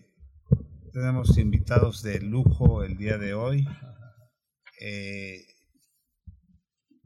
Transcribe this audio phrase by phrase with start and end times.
[0.91, 3.65] tenemos invitados de lujo el día de hoy.
[4.81, 5.45] Eh,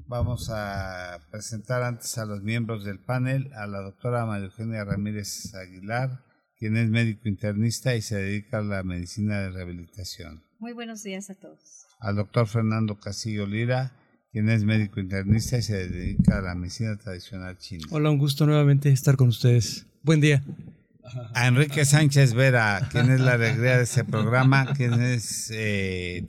[0.07, 5.53] vamos a presentar antes a los miembros del panel, a la doctora María Eugenia Ramírez
[5.53, 6.25] Aguilar,
[6.57, 10.43] quien es médico internista y se dedica a la medicina de rehabilitación.
[10.57, 11.85] Muy buenos días a todos.
[11.99, 13.91] Al doctor Fernando Casillo Lira,
[14.33, 17.85] quien es médico internista y se dedica a la medicina tradicional china.
[17.91, 19.85] Hola, un gusto nuevamente estar con ustedes.
[20.01, 20.43] Buen día
[21.33, 26.25] a Enrique Sánchez Vera, quien es la alegría de ese programa, quien es eh,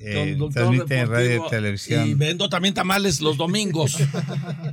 [0.00, 2.08] eh transmite en radio y televisión.
[2.08, 3.96] Y vendo también tamales los domingos,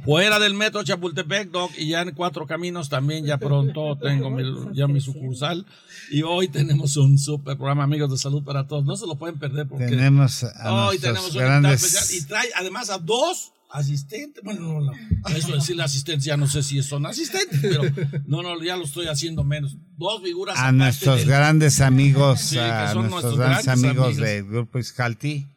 [0.06, 4.44] fuera del metro Chapultepec, Doc, y ya en Cuatro Caminos también ya pronto tengo mi,
[4.74, 5.66] ya mi sucursal.
[6.12, 8.86] Y hoy tenemos un super programa, amigos de salud para todos.
[8.86, 11.84] No se lo pueden perder porque tenemos a hoy tenemos grandes...
[11.84, 14.94] especial y trae además a dos asistente, bueno, no, no,
[15.36, 17.84] eso de decirle asistentes, ya no sé si son asistentes, pero
[18.26, 19.78] no, no, ya lo estoy haciendo menos.
[19.98, 20.58] Dos figuras.
[20.58, 25.48] A nuestros grandes amigos, a nuestros, grandes, amigos, del grupo Iscalti,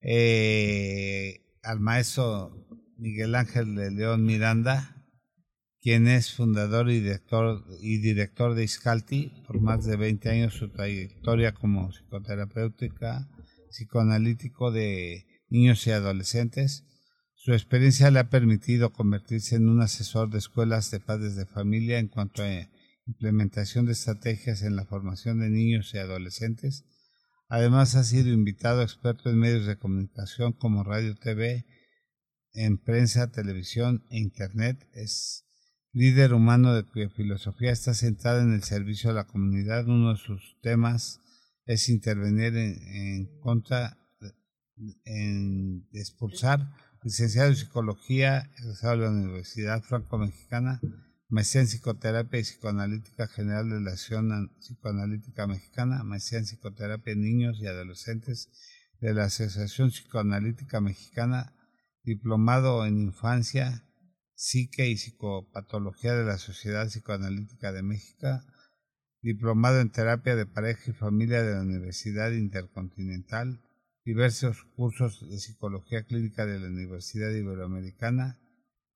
[0.00, 2.66] eh, al maestro
[2.96, 4.96] Miguel Ángel de León Miranda,
[5.80, 10.70] quien es fundador y director, y director de Iscalti por más de 20 años, su
[10.70, 13.28] trayectoria como psicoterapéutica,
[13.70, 16.84] psicoanalítico de niños y adolescentes
[17.42, 21.98] su experiencia le ha permitido convertirse en un asesor de escuelas de padres de familia
[21.98, 22.68] en cuanto a
[23.06, 26.84] implementación de estrategias en la formación de niños y adolescentes.
[27.48, 31.64] Además ha sido invitado experto en medios de comunicación como radio, TV,
[32.52, 34.86] en prensa, televisión e internet.
[34.92, 35.46] Es
[35.92, 39.88] líder humano de cuya filosofía está centrada en el servicio a la comunidad.
[39.88, 41.20] Uno de sus temas
[41.64, 43.96] es intervenir en, contra,
[45.06, 46.70] en expulsar
[47.02, 50.80] licenciado en Psicología, egresado de la Universidad Franco-Mexicana,
[51.28, 57.22] maestría en Psicoterapia y Psicoanalítica General de la Asociación Psicoanalítica Mexicana, maestría en Psicoterapia en
[57.22, 58.50] Niños y Adolescentes
[59.00, 61.54] de la Asociación Psicoanalítica Mexicana,
[62.02, 63.84] diplomado en Infancia,
[64.34, 68.40] Psique y Psicopatología de la Sociedad Psicoanalítica de México,
[69.22, 73.62] diplomado en Terapia de Pareja y Familia de la Universidad Intercontinental,
[74.04, 78.38] diversos cursos de psicología clínica de la Universidad Iberoamericana,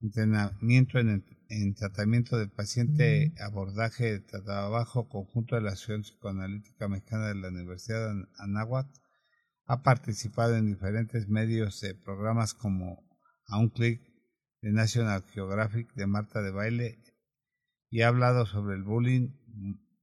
[0.00, 7.34] entrenamiento en, tratamiento del paciente, abordaje de trabajo conjunto de la Asociación Psicoanalítica Mexicana de
[7.37, 8.88] la Universidad de Anáhuac,
[9.66, 13.03] ha participado en diferentes medios de programas como
[13.47, 14.00] A un clic
[14.62, 16.98] de National Geographic de Marta de Baile
[17.91, 19.28] y ha hablado sobre el bullying,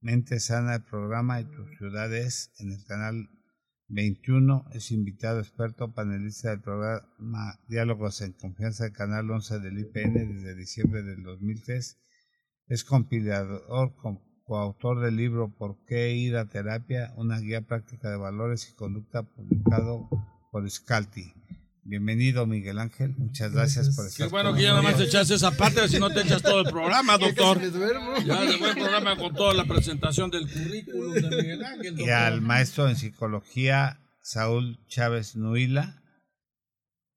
[0.00, 3.28] mente sana, el programa y tus ciudades en el canal
[3.92, 10.34] 21 es invitado experto panelista del programa Diálogos en Confianza del Canal 11 del IPN
[10.34, 11.98] desde diciembre del 2003.
[12.68, 13.94] Es compilador,
[14.44, 17.12] coautor del libro ¿Por qué ir a terapia?
[17.16, 20.08] Una guía práctica de valores y conducta publicado
[20.50, 21.34] por Scalti.
[21.84, 23.16] Bienvenido, Miguel Ángel.
[23.16, 25.98] Muchas gracias, por estar Qué bueno que ya nada más te echas esa parte, si
[25.98, 27.60] no te echas todo el programa, doctor.
[28.24, 32.00] Ya de buen programa con toda la presentación del currículum de Miguel Ángel.
[32.00, 36.02] Y al maestro en psicología, Saúl Chávez Nuila,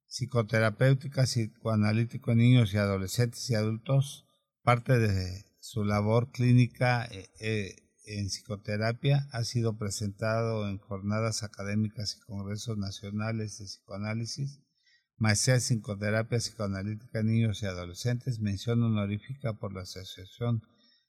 [0.08, 4.26] psicoterapéutica, psicoanalítico en niños y adolescentes y adultos.
[4.62, 12.16] Parte de su labor clínica eh, eh, en psicoterapia ha sido presentado en jornadas académicas
[12.16, 14.60] y congresos nacionales de psicoanálisis,
[15.16, 20.62] maestría en psicoterapia psicoanalítica en niños y adolescentes, mención honorífica por la Asociación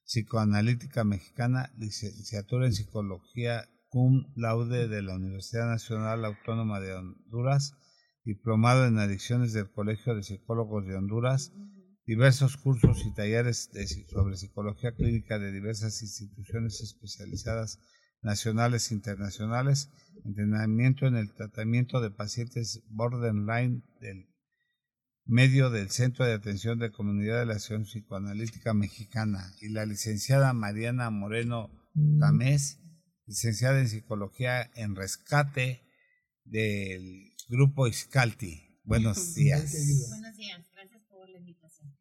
[0.05, 7.73] Psicoanalítica Mexicana, licenciatura en psicología cum laude de la Universidad Nacional Autónoma de Honduras,
[8.23, 11.51] diplomado en adicciones del Colegio de Psicólogos de Honduras,
[12.07, 17.79] diversos cursos y talleres de, sobre psicología clínica de diversas instituciones especializadas
[18.21, 19.91] nacionales e internacionales,
[20.25, 24.25] entrenamiento en el tratamiento de pacientes borderline del
[25.25, 30.53] medio del Centro de Atención de Comunidad de la Acción Psicoanalítica Mexicana y la licenciada
[30.53, 31.69] Mariana Moreno
[32.19, 32.79] Tamés,
[33.25, 35.83] licenciada en Psicología en Rescate
[36.45, 38.79] del Grupo Iscalti.
[38.83, 39.73] Buenos días.
[40.09, 41.96] Buenos días, gracias por la invitación.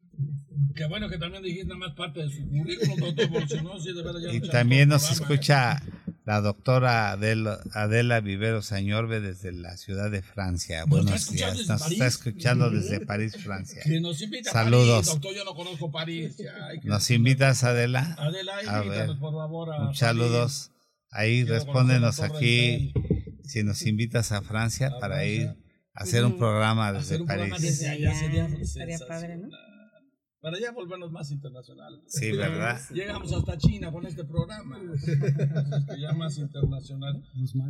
[0.75, 3.79] Qué bueno que también dijiste nada más parte de su currículum, doctor, porque si no,
[3.79, 5.33] sí, de verdad ya Y también nos programa.
[5.35, 5.83] escucha
[6.25, 10.81] la doctora Adela, Adela Vivero Sañorbe desde la ciudad de Francia.
[10.81, 11.57] ¿Nos Buenos días.
[11.57, 11.93] desde Nos París?
[11.93, 13.81] está escuchando desde París, Francia.
[13.83, 14.89] Que nos invita Saludos.
[14.89, 16.37] a París, doctor, yo no conozco París.
[16.37, 18.15] ya, hay que- ¿Nos invitas, Adela?
[18.19, 20.71] Adela, A invítanos, ver, por favor, a Muchos saludos.
[21.09, 22.91] Ahí Quiero respóndenos aquí
[23.43, 25.33] si nos invitas a Francia A para Francia.
[25.43, 25.47] ir
[25.93, 27.79] a hacer un programa desde Hacer un programa París.
[27.79, 29.47] desde allá sería Estaría padre, ¿no?
[30.47, 31.99] Para ya volvernos más internacionales.
[32.07, 32.79] Sí, ¿verdad?
[32.93, 34.79] Llegamos hasta China con este programa.
[34.79, 35.19] Entonces,
[35.93, 37.21] que ya más internacional.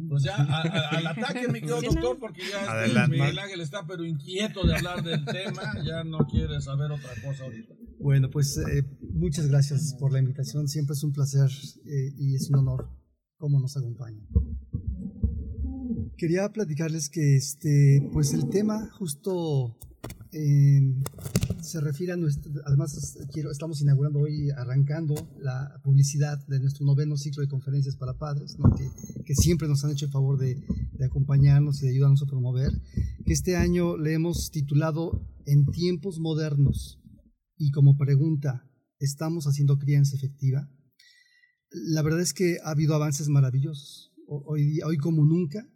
[0.08, 3.18] Pues ya a- a- al ataque, mi querido doctor, porque ya este Adelante.
[3.18, 7.46] Miguel Ángel está pero inquieto de hablar del tema, ya no quiere saber otra cosa
[7.46, 7.74] ahorita.
[8.00, 10.68] Bueno, pues eh, muchas gracias por la invitación.
[10.68, 11.50] Siempre es un placer
[11.84, 12.92] eh, y es un honor
[13.38, 14.22] cómo nos acompañan.
[16.16, 19.78] Quería platicarles que este, pues el tema justo
[20.32, 20.82] eh,
[21.68, 27.18] se refiere a nuestro, además quiero, estamos inaugurando hoy, arrancando la publicidad de nuestro noveno
[27.18, 28.74] ciclo de conferencias para padres, ¿no?
[28.76, 28.90] que,
[29.24, 32.72] que siempre nos han hecho el favor de, de acompañarnos y de ayudarnos a promover,
[33.26, 37.00] que este año le hemos titulado En tiempos modernos
[37.58, 38.70] y como pregunta,
[39.00, 40.70] ¿estamos haciendo crianza efectiva?
[41.70, 44.14] La verdad es que ha habido avances maravillosos.
[44.28, 45.68] Hoy, hoy como nunca,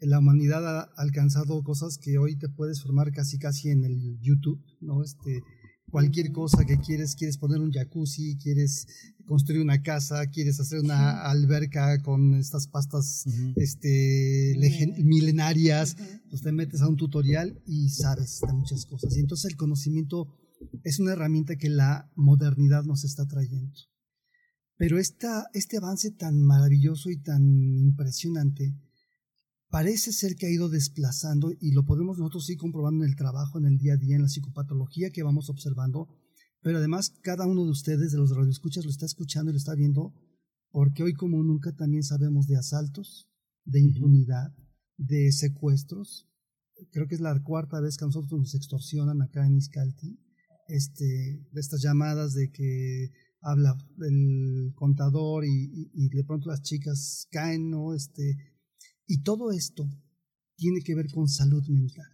[0.00, 4.62] la humanidad ha alcanzado cosas que hoy te puedes formar casi casi en el YouTube,
[4.80, 5.02] ¿no?
[5.02, 5.42] Este,
[5.90, 8.86] cualquier cosa que quieres, quieres poner un jacuzzi, quieres
[9.26, 13.24] construir una casa, quieres hacer una alberca con estas pastas
[13.56, 14.54] este,
[15.02, 15.96] milenarias,
[16.28, 19.16] pues te metes a un tutorial y sabes de muchas cosas.
[19.16, 20.28] Y entonces el conocimiento
[20.84, 23.72] es una herramienta que la modernidad nos está trayendo.
[24.76, 27.42] Pero esta, este avance tan maravilloso y tan
[27.78, 28.74] impresionante
[29.76, 33.58] parece ser que ha ido desplazando, y lo podemos nosotros ir comprobando en el trabajo,
[33.58, 36.08] en el día a día, en la psicopatología que vamos observando,
[36.62, 39.74] pero además cada uno de ustedes, de los radioescuchas, lo está escuchando y lo está
[39.74, 40.14] viendo,
[40.70, 43.28] porque hoy como nunca también sabemos de asaltos,
[43.66, 44.48] de impunidad,
[44.96, 46.26] de secuestros.
[46.90, 50.18] Creo que es la cuarta vez que a nosotros nos extorsionan acá en Iscalti,
[50.68, 51.04] este,
[51.52, 53.10] de estas llamadas de que
[53.42, 57.92] habla el contador y, y- y de pronto las chicas caen, ¿no?
[57.92, 58.55] Este,
[59.06, 59.88] y todo esto
[60.56, 62.06] tiene que ver con salud mental.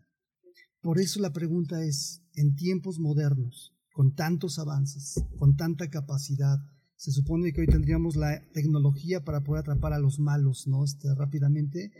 [0.80, 6.58] Por eso la pregunta es, en tiempos modernos, con tantos avances, con tanta capacidad,
[6.96, 10.84] se supone que hoy tendríamos la tecnología para poder atrapar a los malos, ¿no?
[10.84, 11.92] Este, rápidamente,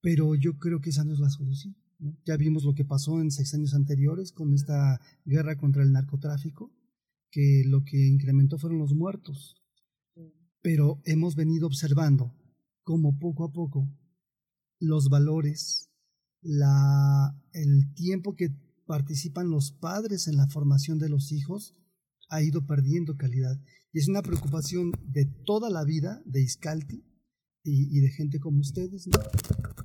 [0.00, 1.76] pero yo creo que esa no es la solución.
[1.98, 2.16] ¿no?
[2.24, 6.72] Ya vimos lo que pasó en sexenios anteriores con esta guerra contra el narcotráfico,
[7.30, 9.56] que lo que incrementó fueron los muertos.
[10.62, 12.34] Pero hemos venido observando
[12.86, 13.90] cómo poco a poco
[14.78, 15.90] los valores,
[16.40, 18.50] la, el tiempo que
[18.86, 21.74] participan los padres en la formación de los hijos
[22.28, 23.60] ha ido perdiendo calidad.
[23.92, 27.04] Y es una preocupación de toda la vida de Iscalti
[27.64, 29.18] y, y de gente como ustedes, ¿no?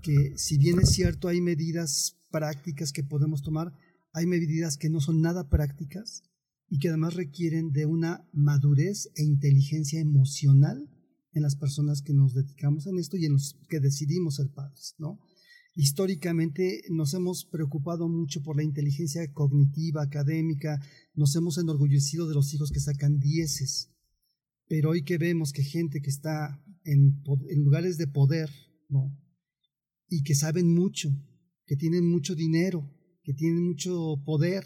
[0.04, 3.74] que si bien es cierto hay medidas prácticas que podemos tomar,
[4.14, 6.22] hay medidas que no son nada prácticas
[6.70, 10.88] y que además requieren de una madurez e inteligencia emocional
[11.34, 14.96] en las personas que nos dedicamos en esto y en los que decidimos ser padres,
[14.98, 15.20] ¿no?
[15.74, 20.82] Históricamente nos hemos preocupado mucho por la inteligencia cognitiva, académica,
[21.14, 23.90] nos hemos enorgullecido de los hijos que sacan dieces,
[24.68, 27.24] pero hoy que vemos que gente que está en,
[27.56, 28.50] lugares de poder,
[28.90, 29.18] ¿no?
[30.10, 31.10] Y que saben mucho,
[31.66, 34.66] que tienen mucho dinero, que tienen mucho poder,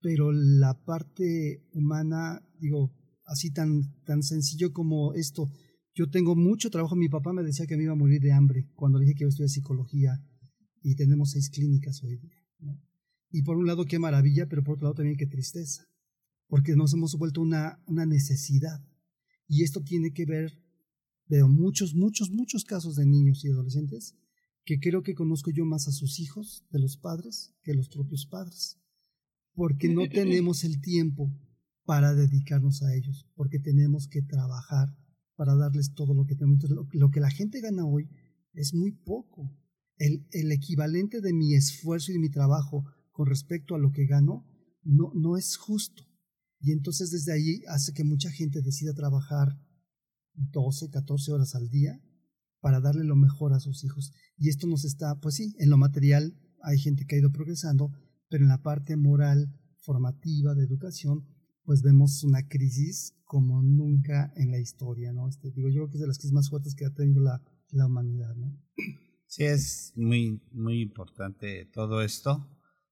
[0.00, 2.92] pero la parte humana, digo,
[3.30, 5.48] así tan, tan sencillo como esto,
[5.94, 8.68] yo tengo mucho trabajo, mi papá me decía que me iba a morir de hambre
[8.74, 10.20] cuando le dije que iba a estudiar psicología
[10.82, 12.36] y tenemos seis clínicas hoy día.
[12.58, 12.82] ¿no?
[13.30, 15.86] Y por un lado qué maravilla, pero por otro lado también qué tristeza,
[16.48, 18.84] porque nos hemos vuelto una, una necesidad.
[19.46, 20.52] Y esto tiene que ver,
[21.26, 24.16] veo muchos, muchos, muchos casos de niños y adolescentes
[24.64, 28.26] que creo que conozco yo más a sus hijos de los padres que los propios
[28.26, 28.80] padres
[29.54, 31.30] porque no tenemos el tiempo
[31.90, 34.96] para dedicarnos a ellos, porque tenemos que trabajar
[35.34, 36.60] para darles todo lo que tenemos.
[36.92, 38.08] Lo, que la gente gana hoy
[38.52, 39.58] es muy poco.
[39.96, 44.46] El, equivalente de mi esfuerzo y mi trabajo con respecto a lo que gano
[44.84, 46.04] no, no es justo.
[46.60, 49.58] Y entonces desde ahí hace que mucha gente decida trabajar
[50.34, 52.00] 12, 14 horas al día
[52.60, 54.12] para darle lo mejor a sus hijos.
[54.36, 57.90] Y esto nos está, pues sí, en lo material hay gente que ha ido progresando,
[58.28, 61.26] pero en la parte moral, formativa, de educación,
[61.64, 65.28] pues vemos una crisis como nunca en la historia, ¿no?
[65.28, 67.42] Este, digo, yo creo que es de las crisis más fuertes que ha tenido la,
[67.70, 68.58] la humanidad, ¿no?
[69.26, 72.48] Sí, es muy, muy importante todo esto.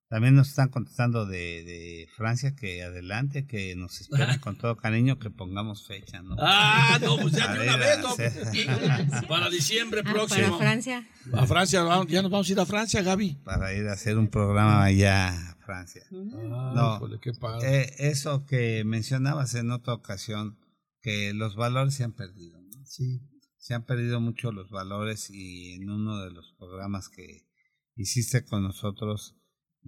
[0.08, 5.18] También nos están contestando de, de Francia que adelante, que nos esperan con todo cariño
[5.18, 6.34] que pongamos fecha, ¿no?
[6.38, 8.08] Ah, no, pues ya Para de una vez, ¿no?
[8.08, 10.46] hacer- Para diciembre Ah, próximo.
[10.46, 11.08] para Francia.
[11.34, 13.34] A Francia, ya nos vamos a ir a Francia, Gaby.
[13.44, 16.02] para ir a hacer un programa allá a Francia.
[16.10, 16.96] Ah, No.
[16.96, 17.82] híjole, qué padre.
[17.82, 20.58] Eh, eso que mencionabas en otra ocasión,
[21.02, 22.58] que los valores se han perdido.
[22.62, 22.84] ¿no?
[22.86, 23.20] Sí,
[23.58, 27.46] Se han perdido mucho los valores y en uno de los programas que
[27.94, 29.34] hiciste con nosotros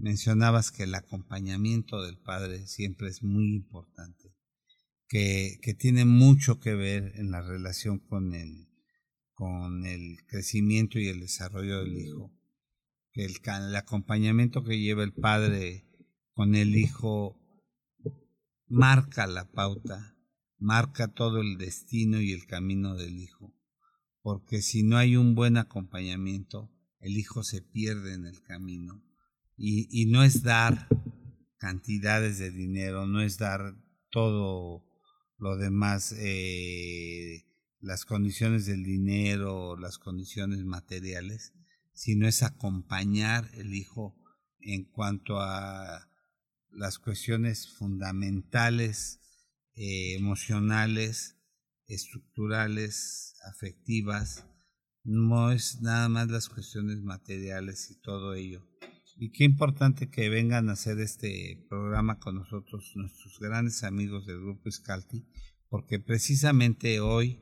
[0.01, 4.35] mencionabas que el acompañamiento del padre siempre es muy importante,
[5.09, 8.69] que, que tiene mucho que ver en la relación con el,
[9.35, 12.33] con el crecimiento y el desarrollo del hijo,
[13.13, 15.87] que el, el acompañamiento que lleva el padre
[16.33, 17.39] con el hijo
[18.67, 20.17] marca la pauta,
[20.59, 23.55] marca todo el destino y el camino del hijo,
[24.23, 29.03] porque si no hay un buen acompañamiento, el hijo se pierde en el camino.
[29.63, 30.89] Y, no es dar
[31.59, 33.77] cantidades de dinero, no es dar
[34.11, 34.87] todo
[35.37, 37.45] lo demás, eh,
[37.79, 41.53] las condiciones del dinero, las condiciones materiales,
[41.93, 44.17] sino es acompañar el hijo
[44.61, 46.09] en cuanto a
[46.71, 49.21] las cuestiones fundamentales,
[49.75, 51.37] eh, emocionales,
[51.87, 54.47] estructurales, afectivas,
[55.05, 58.67] no es nada más las cuestiones materiales y todo ello.
[59.23, 64.41] Y qué importante que vengan a hacer este programa con nosotros nuestros grandes amigos del
[64.41, 65.27] Grupo Iscalti,
[65.69, 67.39] porque precisamente hoy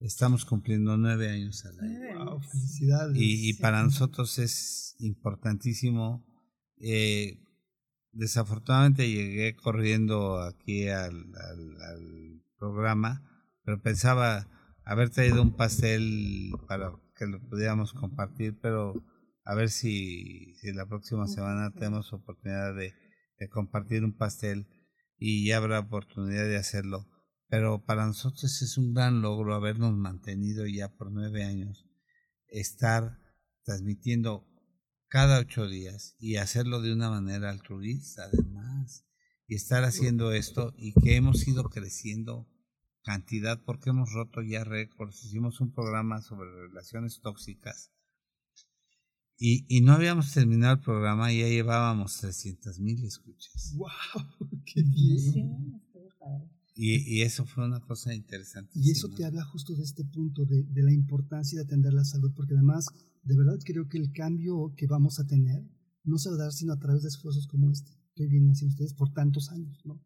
[0.00, 2.14] estamos cumpliendo nueve años al aire.
[2.14, 3.16] wow, felicidades.
[3.16, 6.26] Y, y para nosotros es importantísimo.
[6.76, 7.40] Eh,
[8.12, 13.22] desafortunadamente llegué corriendo aquí al, al- al programa,
[13.64, 14.46] pero pensaba
[14.84, 18.92] haber traído un pastel para que lo pudiéramos compartir, pero
[19.44, 22.94] a ver si, si la próxima semana tenemos oportunidad de,
[23.38, 24.66] de compartir un pastel
[25.18, 27.06] y ya habrá oportunidad de hacerlo.
[27.48, 31.86] Pero para nosotros es un gran logro habernos mantenido ya por nueve años,
[32.48, 33.18] estar
[33.64, 34.46] transmitiendo
[35.08, 39.06] cada ocho días y hacerlo de una manera altruista además
[39.46, 42.48] y estar haciendo esto y que hemos ido creciendo
[43.02, 47.92] cantidad porque hemos roto ya récords hicimos un programa sobre relaciones tóxicas
[49.36, 53.90] y, y no habíamos terminado el programa y ya llevábamos 300 mil escuchas ¡Wow!
[54.64, 55.80] ¡Qué bien!
[56.76, 60.44] y, y eso fue una cosa interesante Y eso te habla justo de este punto,
[60.44, 62.86] de, de la importancia de atender la salud, porque además,
[63.22, 65.64] de verdad creo que el cambio que vamos a tener
[66.04, 68.50] no se va a dar sino a través de esfuerzos como este, que hoy vienen
[68.50, 70.00] haciendo ustedes por tantos años, ¿no?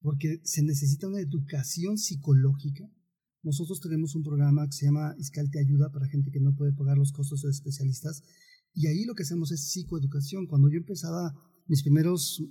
[0.00, 2.88] Porque se necesita una educación psicológica.
[3.42, 6.72] Nosotros tenemos un programa que se llama Iscal Te Ayuda para gente que no puede
[6.72, 8.22] pagar los costos de especialistas,
[8.74, 10.46] y ahí lo que hacemos es psicoeducación.
[10.46, 11.34] Cuando yo empezaba,
[11.66, 12.42] mis primeros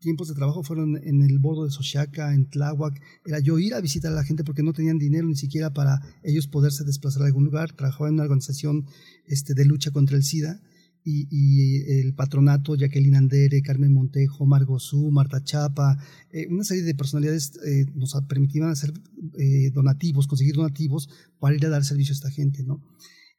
[0.00, 3.80] tiempos de trabajo fueron en el bordo de Sochaca, en Tláhuac, era yo ir a
[3.80, 7.26] visitar a la gente porque no tenían dinero ni siquiera para ellos poderse desplazar a
[7.26, 7.72] algún lugar.
[7.72, 8.86] Trabajaba en una organización
[9.26, 10.60] este, de lucha contra el SIDA
[11.04, 15.98] y, y el patronato, Jacqueline Andere, Carmen Montejo, Margosú, Marta Chapa,
[16.32, 18.92] eh, una serie de personalidades eh, nos permitían hacer
[19.38, 21.08] eh, donativos, conseguir donativos
[21.40, 22.82] para ir a dar servicio a esta gente, ¿no?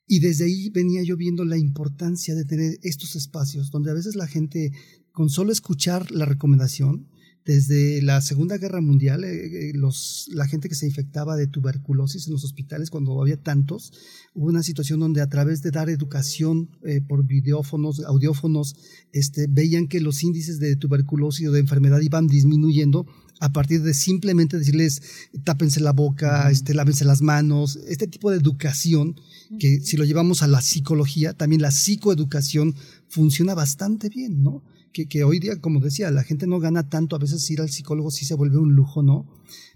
[0.08, 4.16] Y desde ahí venía yo viendo la importancia de tener estos espacios donde a veces
[4.16, 4.72] la gente,
[5.12, 7.08] con solo escuchar la recomendación,
[7.46, 12.28] desde la Segunda Guerra Mundial, eh, eh, los, la gente que se infectaba de tuberculosis
[12.28, 13.92] en los hospitales, cuando había tantos,
[14.34, 18.76] hubo una situación donde a través de dar educación eh, por videófonos, audiófonos,
[19.12, 23.06] este, veían que los índices de tuberculosis o de enfermedad iban disminuyendo
[23.44, 25.02] a partir de simplemente decirles
[25.44, 29.20] tápense la boca, este, lávense las manos, este tipo de educación
[29.60, 32.74] que si lo llevamos a la psicología, también la psicoeducación
[33.10, 34.64] funciona bastante bien, ¿no?
[34.94, 37.70] Que, que, hoy día, como decía, la gente no gana tanto, a veces ir al
[37.70, 39.28] psicólogo sí se vuelve un lujo, ¿no?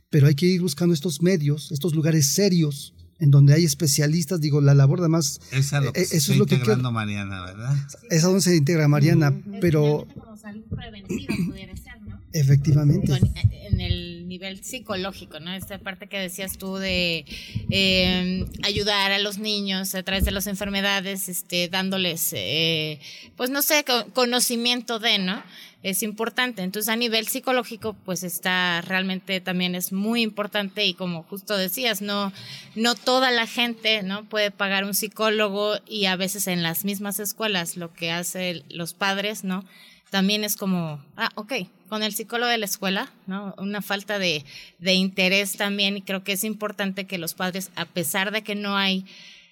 [0.09, 4.61] Pero hay que ir buscando estos medios, estos lugares serios, en donde hay especialistas, digo,
[4.61, 5.41] la labor además...
[5.51, 7.75] Es a lo que eh, se eso está es lo que Mariana, ¿verdad?
[8.09, 11.96] Es a donde se integra Mariana, pero Como salud preventiva pudiera ser, ¿no?
[12.33, 13.27] Efectivamente, Digo,
[13.69, 15.53] en, el nivel psicológico, ¿no?
[15.53, 17.25] Esta parte que decías tú de
[17.69, 22.99] eh, ayudar a los niños a través de las enfermedades, este, dándoles, eh,
[23.35, 25.43] pues no sé, co- conocimiento de, ¿no?
[25.83, 26.63] Es importante.
[26.63, 32.01] Entonces, a nivel psicológico, pues está realmente también es muy importante y como justo decías,
[32.01, 32.33] no,
[32.75, 34.25] no toda la gente, ¿no?
[34.27, 38.93] Puede pagar un psicólogo y a veces en las mismas escuelas lo que hacen los
[38.93, 39.63] padres, ¿no?
[40.09, 41.53] También es como, ah, ok,
[41.89, 43.55] con el psicólogo de la escuela, ¿no?
[43.57, 44.45] Una falta de,
[44.79, 48.55] de interés también y creo que es importante que los padres, a pesar de que
[48.55, 49.05] no hay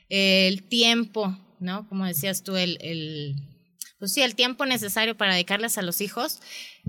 [0.09, 1.87] el tiempo, ¿no?
[1.87, 3.35] Como decías tú, el, el
[3.99, 6.39] pues sí, el tiempo necesario para dedicarles a los hijos,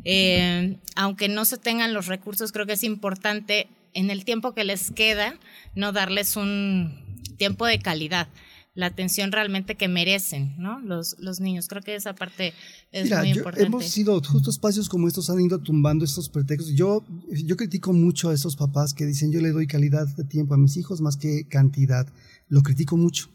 [0.04, 4.64] eh, aunque no se tengan los recursos, creo que es importante en el tiempo que
[4.64, 5.38] les queda,
[5.74, 8.28] no darles un tiempo de calidad
[8.76, 10.78] la atención realmente que merecen, ¿no?
[10.80, 11.66] Los, los niños.
[11.66, 12.52] Creo que esa parte
[12.92, 13.66] es Mira, muy yo- importante.
[13.66, 16.72] hemos sido, justo espacios como estos han ido tumbando estos pretextos.
[16.74, 20.54] Yo, yo critico mucho a esos papás que dicen yo le doy calidad de tiempo
[20.54, 22.06] a mis hijos más que cantidad.
[22.48, 23.30] Lo critico mucho.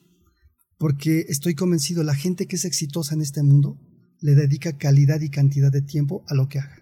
[0.77, 3.77] Porque estoy convencido, la gente que es exitosa en este mundo
[4.19, 6.77] le dedica calidad y cantidad de tiempo a lo que haga.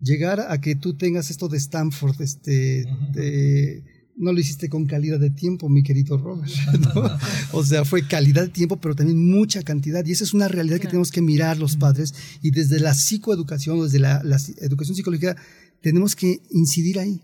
[0.00, 3.82] Llegar a que tú tengas esto de Stanford, este, de-
[4.20, 6.52] no lo hiciste con calidad de tiempo, mi querido Robert.
[6.94, 7.02] ¿no?
[7.52, 10.04] O sea, fue calidad de tiempo, pero también mucha cantidad.
[10.04, 12.14] Y esa es una realidad que tenemos que mirar los padres.
[12.42, 15.36] Y desde la psicoeducación, desde la, la educación psicológica,
[15.80, 17.22] tenemos que incidir ahí.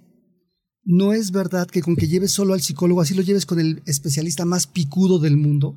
[0.85, 3.83] No es verdad que con que lleves solo al psicólogo, así lo lleves con el
[3.87, 5.77] especialista más picudo del mundo.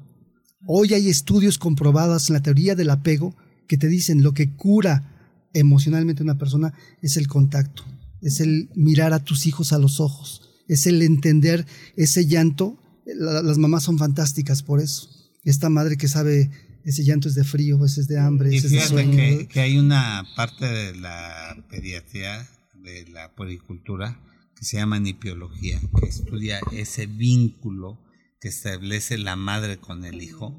[0.65, 3.35] Hoy hay estudios comprobados en la teoría del apego
[3.67, 7.83] que te dicen lo que cura emocionalmente a una persona es el contacto,
[8.21, 11.65] es el mirar a tus hijos a los ojos, es el entender
[11.97, 12.81] ese llanto.
[13.05, 15.09] La- las mamás son fantásticas por eso.
[15.43, 16.49] Esta madre que sabe
[16.85, 19.17] ese llanto es de frío, ese es de hambre, Y ese es de fíjate sueño.
[19.17, 22.47] que, que hay una parte de la pediatría,
[22.83, 24.19] de la puericultura,
[24.55, 27.99] que se llama nipiología, que estudia ese vínculo
[28.41, 30.57] que establece la madre con el hijo,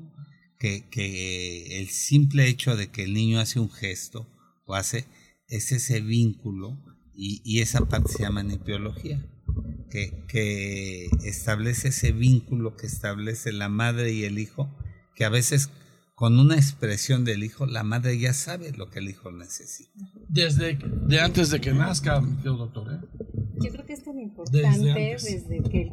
[0.58, 4.26] que, que el simple hecho de que el niño hace un gesto
[4.66, 5.06] o hace,
[5.48, 6.78] es ese vínculo
[7.14, 9.24] y, y esa parte se llama nipiología.
[9.90, 14.72] Que, que establece ese vínculo que establece la madre y el hijo,
[15.16, 15.70] que a veces
[16.20, 19.90] con una expresión del hijo, la madre ya sabe lo que el hijo necesita.
[20.28, 22.92] Desde de antes de que nazca, mi querido doctor.
[22.92, 23.06] ¿eh?
[23.58, 25.92] Yo creo que es tan importante desde, que el,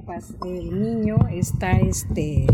[0.49, 2.45] el niño está, este,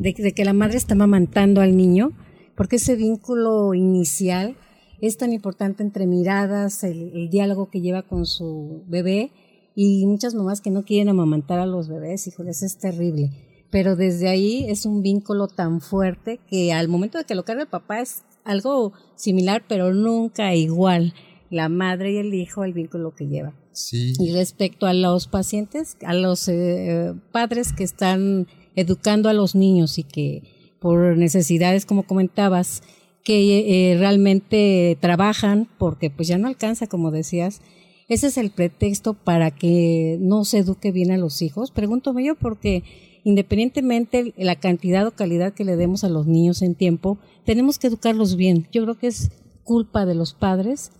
[0.00, 2.10] de, de que la madre está amamantando al niño,
[2.56, 4.56] porque ese vínculo inicial
[5.00, 9.30] es tan importante entre miradas, el, el diálogo que lleva con su bebé
[9.74, 13.30] y muchas mamás que no quieren amamantar a los bebés, híjoles, es terrible.
[13.70, 17.62] Pero desde ahí es un vínculo tan fuerte que al momento de que lo carga
[17.62, 21.12] el papá es algo similar, pero nunca igual.
[21.50, 23.54] La madre y el hijo, el vínculo que lleva.
[23.72, 29.56] Sí, Y respecto a los pacientes, a los eh, padres que están educando a los
[29.56, 30.42] niños y que
[30.78, 32.82] por necesidades, como comentabas,
[33.24, 37.60] que eh, realmente trabajan porque pues ya no alcanza, como decías,
[38.08, 41.70] ese es el pretexto para que no se eduque bien a los hijos.
[41.70, 42.82] Pregúntome yo porque
[43.24, 47.86] independientemente la cantidad o calidad que le demos a los niños en tiempo, tenemos que
[47.86, 48.68] educarlos bien.
[48.72, 49.30] Yo creo que es
[49.62, 50.92] culpa de los padres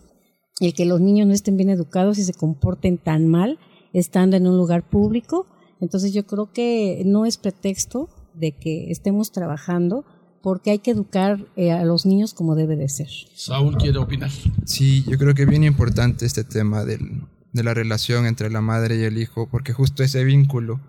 [0.59, 3.59] el que los niños no estén bien educados y se comporten tan mal
[3.93, 5.47] estando en un lugar público.
[5.81, 10.05] Entonces yo creo que no es pretexto de que estemos trabajando
[10.45, 13.09] porque hay que educar eh, a los niños como debe de ser.
[13.33, 14.29] Saúl quiere opinar.
[14.63, 18.61] sí, yo creo que es bien importante este tema del- de la relación entre la
[18.61, 20.79] madre y el hijo, porque justo ese vínculo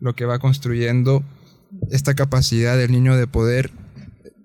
[0.00, 1.24] lo que va construyendo
[1.90, 3.70] esta capacidad del niño de poder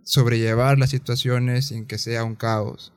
[0.06, 2.94] sobrellevar las situaciones sin que sea un caos.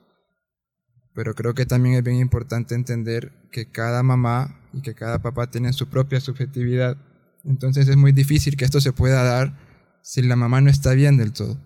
[1.13, 5.51] Pero creo que también es bien importante entender que cada mamá y que cada papá
[5.51, 6.97] tienen su propia subjetividad.
[7.45, 9.64] Entonces es muy difícil que esto se pueda dar
[10.05, 11.59] si la mamá no está bien del todo.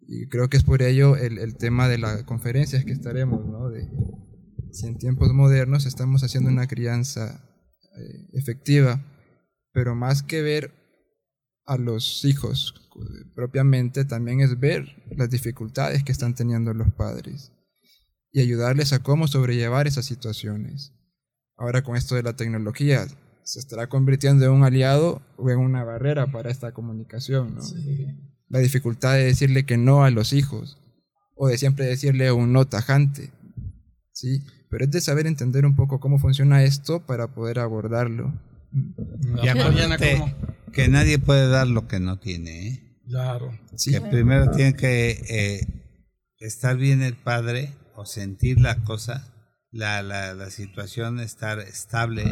[0.00, 3.70] Y creo que es por ello el, el tema de las conferencias que estaremos, ¿no?
[4.72, 7.40] Si en tiempos modernos estamos haciendo una crianza
[7.96, 9.00] eh, efectiva,
[9.72, 10.72] pero más que ver
[11.66, 12.90] a los hijos
[13.36, 17.52] propiamente, también es ver las dificultades que están teniendo los padres
[18.32, 20.94] y ayudarles a cómo sobrellevar esas situaciones.
[21.56, 23.06] Ahora con esto de la tecnología,
[23.48, 27.62] se estará convirtiendo en un aliado o en una barrera para esta comunicación, ¿no?
[28.48, 30.78] La dificultad de decirle que no a los hijos
[31.34, 33.30] o de siempre decirle un no tajante,
[34.12, 34.42] ¿sí?
[34.68, 38.38] Pero es de saber entender un poco cómo funciona esto para poder abordarlo.
[38.70, 40.34] Y Mariana, acuérdate ¿cómo?
[40.74, 42.68] que nadie puede dar lo que no tiene.
[42.68, 43.00] ¿eh?
[43.06, 43.58] Claro.
[43.76, 45.94] Sí, Que primero tiene que eh,
[46.38, 49.32] estar bien el padre o sentir la cosa
[49.70, 52.24] la, la, la situación estar estable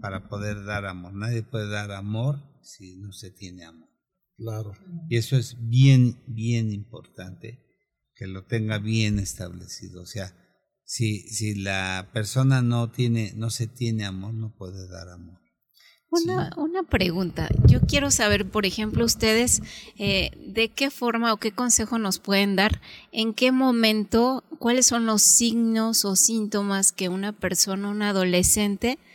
[0.00, 1.14] para poder dar amor.
[1.14, 3.88] Nadie puede dar amor si no se tiene amor.
[4.36, 4.72] Claro.
[5.08, 7.60] Y eso es bien, bien importante
[8.14, 10.02] que lo tenga bien establecido.
[10.02, 10.34] O sea,
[10.84, 15.40] si, si la persona no tiene, no se tiene amor, no puede dar amor.
[16.10, 17.48] Una, una pregunta.
[17.66, 19.62] Yo quiero saber, por ejemplo, ustedes,
[19.96, 22.80] eh, de qué forma o qué consejo nos pueden dar,
[23.12, 29.09] en qué momento, cuáles son los signos o síntomas que una persona, un adolescente, eh,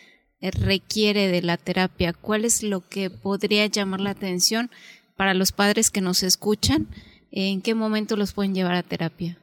[0.52, 2.14] requiere de la terapia.
[2.14, 4.70] ¿Cuál es lo que podría llamar la atención
[5.16, 6.88] para los padres que nos escuchan?
[7.32, 9.38] ¿En qué momento los pueden llevar a terapia?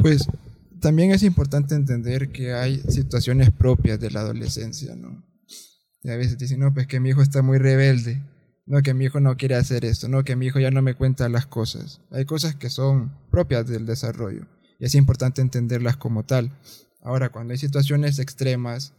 [0.00, 0.26] Pues
[0.80, 5.22] también es importante entender que hay situaciones propias de la adolescencia, ¿no?
[6.04, 8.20] A veces dicen, no, pues que mi hijo está muy rebelde,
[8.66, 10.94] no, que mi hijo no quiere hacer esto, no, que mi hijo ya no me
[10.94, 12.00] cuenta las cosas.
[12.10, 14.46] Hay cosas que son propias del desarrollo
[14.80, 16.50] y es importante entenderlas como tal.
[17.02, 18.94] Ahora, cuando hay situaciones extremas,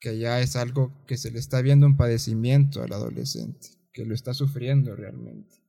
[0.00, 4.14] que ya es algo que se le está viendo un padecimiento al adolescente, que lo
[4.14, 5.68] está sufriendo realmente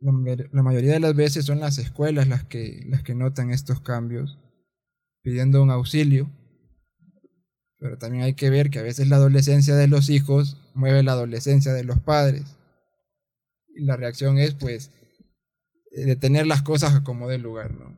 [0.00, 4.38] la, mayoría de las veces son las escuelas las que, las que notan estos cambios,
[5.22, 6.30] pidiendo un auxilio.
[7.78, 11.12] Pero también hay que ver que a veces la adolescencia de los hijos mueve la
[11.12, 12.56] adolescencia de los padres.
[13.68, 14.90] Y la reacción es, pues,
[15.92, 17.96] eh, de tener las cosas como del lugar, ¿no?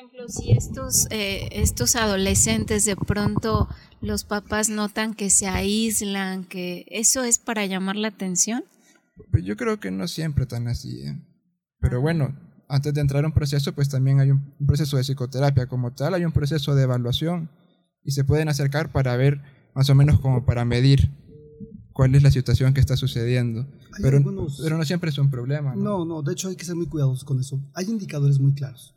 [0.00, 3.68] Ejemplo, si estos, eh, estos adolescentes de pronto
[4.00, 8.64] los papás notan que se aíslan, que eso es para llamar la atención.
[9.30, 11.02] Pues yo creo que no siempre tan así.
[11.02, 11.20] ¿eh?
[11.80, 12.34] Pero bueno,
[12.66, 16.14] antes de entrar a un proceso, pues también hay un proceso de psicoterapia como tal,
[16.14, 17.50] hay un proceso de evaluación
[18.02, 19.42] y se pueden acercar para ver
[19.74, 21.10] más o menos como para medir
[21.92, 23.66] cuál es la situación que está sucediendo.
[24.00, 24.24] Pero,
[24.62, 25.74] pero, no siempre es un problema.
[25.76, 25.82] ¿no?
[25.82, 26.04] ¿no?
[26.06, 27.60] no, de hecho hay que ser muy cuidadosos con eso.
[27.74, 28.94] Hay indicadores muy claros.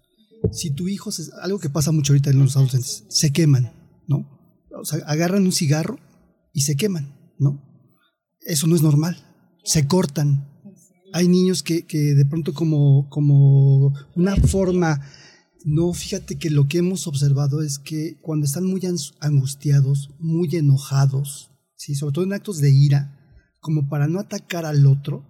[0.52, 3.74] Si tu hijo, se, algo que pasa mucho ahorita en los adolescentes, se queman,
[4.08, 4.30] ¿no?
[4.80, 6.00] O sea, agarran un cigarro
[6.54, 7.62] y se queman, ¿no?
[8.42, 9.24] Eso no es normal
[9.64, 10.48] se cortan.
[11.14, 15.02] Hay niños que, que de pronto como, como una forma,
[15.64, 18.82] no, fíjate que lo que hemos observado es que cuando están muy
[19.20, 21.96] angustiados, muy enojados, ¿sí?
[21.96, 23.20] sobre todo en actos de ira,
[23.60, 25.26] como para no atacar al otro,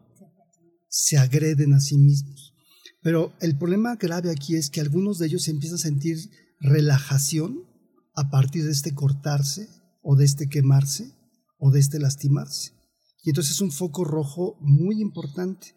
[0.87, 2.52] se agreden a sí mismos.
[3.03, 6.17] Pero el problema grave aquí es que algunos de ellos empiezan a sentir
[6.59, 7.65] relajación
[8.15, 9.67] a partir de este cortarse
[10.01, 11.13] o de este quemarse
[11.57, 12.71] o de este lastimarse.
[13.23, 15.75] Y entonces es un foco rojo muy importante,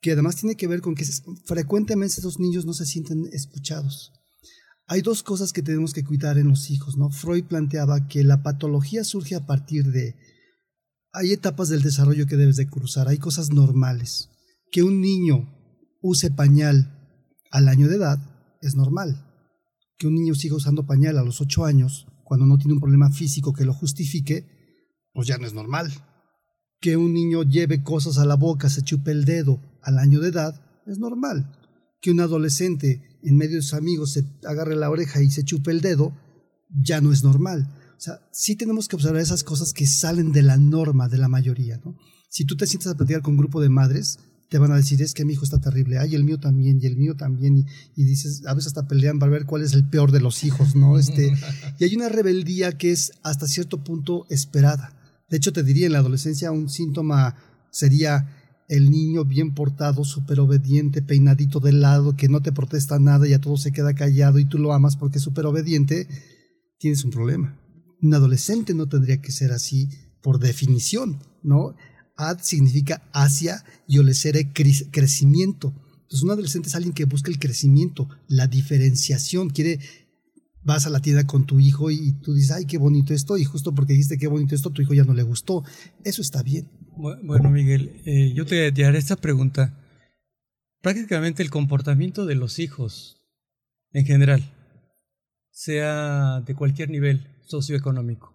[0.00, 1.04] que además tiene que ver con que
[1.46, 4.12] frecuentemente esos niños no se sienten escuchados.
[4.88, 7.10] Hay dos cosas que tenemos que cuidar en los hijos, ¿no?
[7.10, 10.14] Freud planteaba que la patología surge a partir de
[11.12, 14.30] hay etapas del desarrollo que debes de cruzar, hay cosas normales.
[14.70, 15.55] Que un niño
[16.06, 16.92] use pañal
[17.50, 18.18] al año de edad
[18.60, 19.24] es normal.
[19.98, 23.10] Que un niño siga usando pañal a los 8 años, cuando no tiene un problema
[23.10, 24.46] físico que lo justifique,
[25.12, 25.92] pues ya no es normal
[26.80, 30.28] que un niño lleve cosas a la boca, se chupe el dedo al año de
[30.28, 31.52] edad, es normal.
[32.00, 35.70] Que un adolescente en medio de sus amigos se agarre la oreja y se chupe
[35.70, 36.16] el dedo,
[36.68, 37.72] ya no es normal.
[37.96, 41.28] O sea, sí tenemos que observar esas cosas que salen de la norma de la
[41.28, 41.96] mayoría, ¿no?
[42.28, 45.02] Si tú te sientas a platicar con un grupo de madres, te van a decir,
[45.02, 48.04] es que mi hijo está terrible, ay, el mío también, y el mío también, y,
[48.04, 50.98] dices, a veces hasta pelean para ver cuál es el peor de los hijos, ¿no?
[50.98, 51.32] Este,
[51.78, 54.96] y hay una rebeldía que es hasta cierto punto esperada.
[55.28, 57.36] De hecho, te diría en la adolescencia un síntoma
[57.72, 58.28] sería
[58.68, 63.32] el niño bien portado, súper obediente, peinadito de lado, que no te protesta nada y
[63.32, 66.08] a todo se queda callado y tú lo amas porque es súper obediente,
[66.78, 67.58] tienes un problema.
[68.02, 69.88] Un adolescente no tendría que ser así
[70.22, 71.76] por definición, ¿no?
[72.16, 75.74] Ad significa hacia y olecere crecimiento.
[76.02, 79.80] Entonces, un adolescente es alguien que busca el crecimiento, la diferenciación, quiere
[80.66, 83.44] vas a la tienda con tu hijo y tú dices, ay, qué bonito esto, y
[83.44, 85.62] justo porque dijiste qué bonito esto, tu hijo ya no le gustó.
[86.02, 86.68] Eso está bien.
[86.96, 89.78] Bueno, Miguel, eh, yo te, haré esta pregunta.
[90.82, 93.22] Prácticamente el comportamiento de los hijos,
[93.92, 94.52] en general,
[95.52, 98.34] sea de cualquier nivel socioeconómico,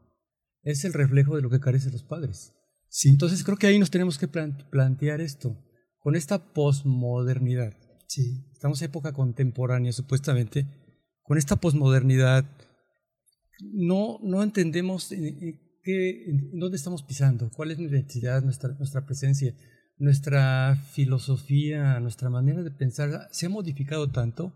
[0.64, 2.54] es el reflejo de lo que carecen los padres.
[2.92, 3.10] Sí.
[3.10, 5.58] Entonces creo que ahí nos tenemos que plantear esto,
[6.00, 7.74] con esta posmodernidad.
[8.08, 8.46] Sí.
[8.52, 10.68] Estamos en época contemporánea, supuestamente,
[11.24, 12.46] con esta posmodernidad,
[13.74, 19.56] no, no entendemos en, qué, dónde estamos pisando, cuál es nuestra identidad, nuestra, nuestra presencia,
[19.98, 24.54] nuestra filosofía, nuestra manera de pensar se ha modificado tanto,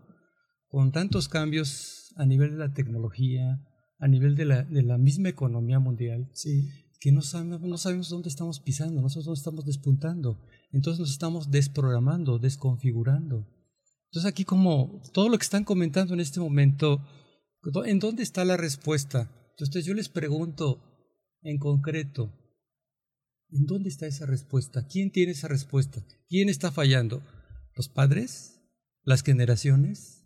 [0.68, 3.60] con tantos cambios a nivel de la tecnología,
[3.98, 6.68] a nivel de la, de la misma economía mundial, sí.
[7.00, 10.40] Que no sabemos, dónde estamos pisando, no sabemos dónde estamos despuntando.
[10.72, 13.46] Entonces nos estamos desprogramando, desconfigurando.
[14.06, 17.00] Entonces aquí como todo lo que están comentando en este momento,
[17.84, 19.30] ¿en dónde está la respuesta?
[19.50, 20.80] Entonces yo les pregunto
[21.42, 22.32] en concreto,
[23.50, 24.86] ¿en dónde está esa respuesta?
[24.86, 26.04] ¿Quién tiene esa respuesta?
[26.28, 27.22] ¿Quién está fallando?
[27.74, 28.60] ¿Los padres?
[29.02, 30.24] ¿Las generaciones?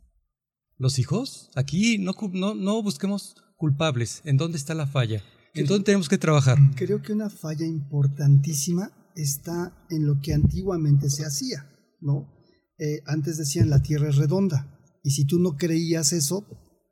[0.77, 1.51] ¿Los hijos?
[1.57, 4.23] Aquí no, no, no busquemos culpables.
[4.25, 5.23] ¿En dónde está la falla?
[5.55, 6.59] ¿En dónde tenemos que trabajar?
[6.77, 11.69] Creo que una falla importantísima está en lo que antiguamente se hacía,
[12.01, 12.33] ¿no?
[12.79, 16.47] Eh, antes decían la tierra es redonda, y si tú no creías eso,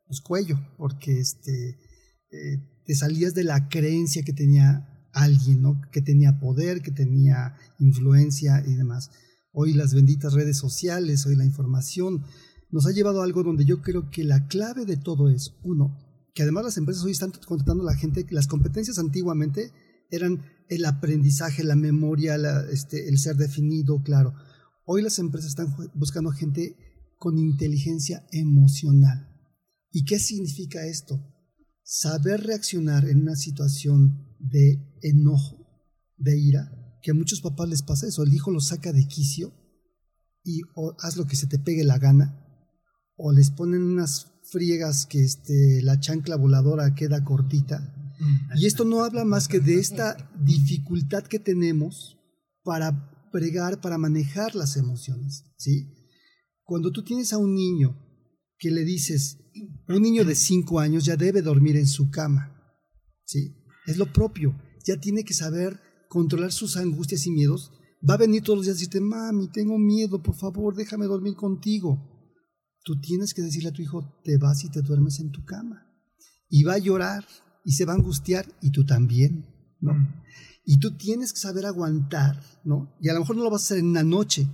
[0.07, 1.77] pues cuello, porque este,
[2.31, 5.81] eh, te salías de la creencia que tenía alguien, ¿no?
[5.91, 9.11] que tenía poder, que tenía influencia y demás.
[9.51, 12.23] Hoy las benditas redes sociales, hoy la información,
[12.71, 15.97] nos ha llevado a algo donde yo creo que la clave de todo es, uno,
[16.39, 19.73] que además las empresas hoy están contratando a la gente, que las competencias antiguamente
[20.09, 22.37] eran el aprendizaje, la memoria,
[22.71, 24.33] este, el ser definido, claro.
[24.85, 26.77] Hoy las empresas están buscando gente
[27.17, 29.27] con inteligencia emocional.
[29.91, 31.21] ¿Y qué significa esto?
[31.83, 35.67] Saber reaccionar en una situación de enojo,
[36.15, 36.71] de ira,
[37.01, 39.51] que a muchos papás les pasa eso, el hijo lo saca de quicio
[40.45, 42.45] y o haz lo que se te pegue la gana,
[43.17, 47.95] o les ponen unas friegas que este, la chancla voladora queda cortita.
[48.57, 52.17] Y esto no habla más que de esta dificultad que tenemos
[52.63, 55.45] para pregar, para manejar las emociones.
[55.57, 55.87] ¿sí?
[56.63, 57.97] Cuando tú tienes a un niño
[58.57, 59.37] que le dices,
[59.87, 62.53] un niño de 5 años ya debe dormir en su cama,
[63.23, 63.55] ¿sí?
[63.87, 64.53] es lo propio,
[64.85, 67.71] ya tiene que saber controlar sus angustias y miedos.
[68.07, 71.35] Va a venir todos los días y decirte, mami, tengo miedo, por favor, déjame dormir
[71.35, 72.18] contigo
[72.89, 75.85] tú tienes que decirle a tu hijo, te vas y te duermes en tu cama.
[76.49, 77.23] Y va a llorar
[77.63, 79.45] y se va a angustiar y tú también,
[79.79, 79.93] ¿no?
[79.93, 80.23] Mm.
[80.65, 82.97] Y tú tienes que saber aguantar, ¿no?
[82.99, 84.47] Y a lo mejor no lo vas a hacer en una noche,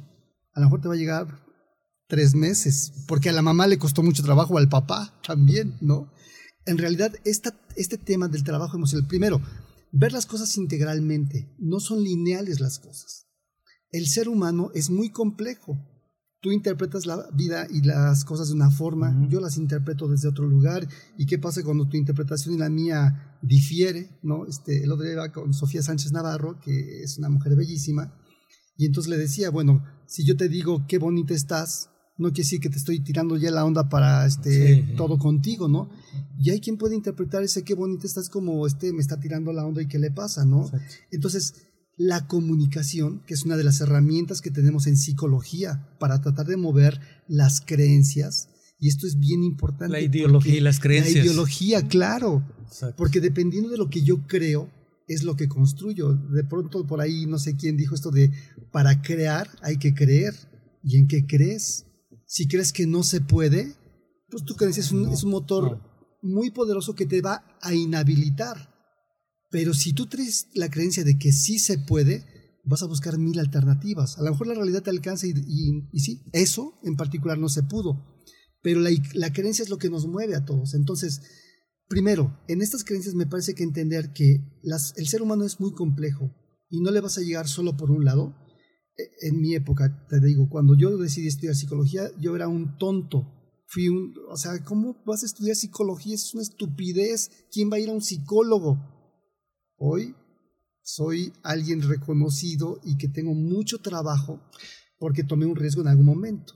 [0.54, 1.46] a lo mejor te va a llegar
[2.10, 6.12] tres meses, porque a la mamá le costó mucho trabajo, al papá también, ¿no?
[6.66, 9.42] En realidad, esta, este tema del trabajo emocional, primero,
[9.94, 13.28] ver las cosas integralmente, no son lineales las cosas.
[13.92, 15.78] El ser humano es muy complejo,
[16.46, 20.48] tú interpretas la vida y las cosas de una forma, yo las interpreto desde otro
[20.48, 24.46] lugar, y qué pasa cuando tu interpretación y la mía difiere, ¿no?
[24.46, 28.14] Este, el otro día con Sofía Sánchez Navarro, que es una mujer bellísima,
[28.78, 32.60] y entonces le decía, bueno, si yo te digo qué bonita estás, no quiere decir
[32.60, 35.90] que te estoy tirando ya la onda para este todo contigo, ¿no?
[36.38, 39.66] Y hay quien puede interpretar ese qué bonita estás como este me está tirando la
[39.66, 40.70] onda y qué le pasa, ¿no?
[41.10, 41.65] Entonces,
[41.98, 46.58] la comunicación, que es una de las herramientas que tenemos en psicología para tratar de
[46.58, 48.50] mover las creencias.
[48.80, 49.94] Y esto es bien importante.
[49.94, 51.16] La ideología y las creencias.
[51.16, 52.46] La ideología, claro.
[52.98, 54.70] Porque dependiendo de lo que yo creo,
[55.08, 56.14] es lo que construyo.
[56.14, 58.32] De pronto por ahí no sé quién dijo esto de
[58.72, 60.34] para crear hay que creer.
[60.84, 61.86] ¿Y en qué crees?
[62.28, 63.76] Si crees que no se puede,
[64.30, 65.82] pues tu creencia es un, es un motor
[66.22, 68.75] muy poderoso que te va a inhabilitar.
[69.50, 72.26] Pero si tú traes la creencia de que sí se puede,
[72.66, 74.18] vas a buscar mil alternativas.
[74.18, 78.24] A lo mejor la realidad te alcanza y, sí, eso en particular no se pudo.
[78.62, 80.74] Pero la, creencia es lo que nos mueve a todos.
[80.74, 81.22] Entonces,
[81.88, 84.40] primero, en estas creencias me parece que entender que
[84.96, 86.36] el ser humano es muy complejo
[86.70, 88.36] y no le vas a llegar solo por un lado.
[88.98, 93.32] E, en mi época, te digo, cuando yo decidí estudiar psicología, yo era un tonto.
[93.68, 96.16] Fui un, o sea, ¿cómo vas a estudiar psicología?
[96.16, 97.30] Es una estupidez.
[97.52, 98.95] ¿Quién va a ir a un psicólogo?
[99.78, 100.16] Hoy
[100.82, 104.40] soy alguien reconocido y que tengo mucho trabajo
[104.98, 106.54] porque tomé un riesgo en algún momento.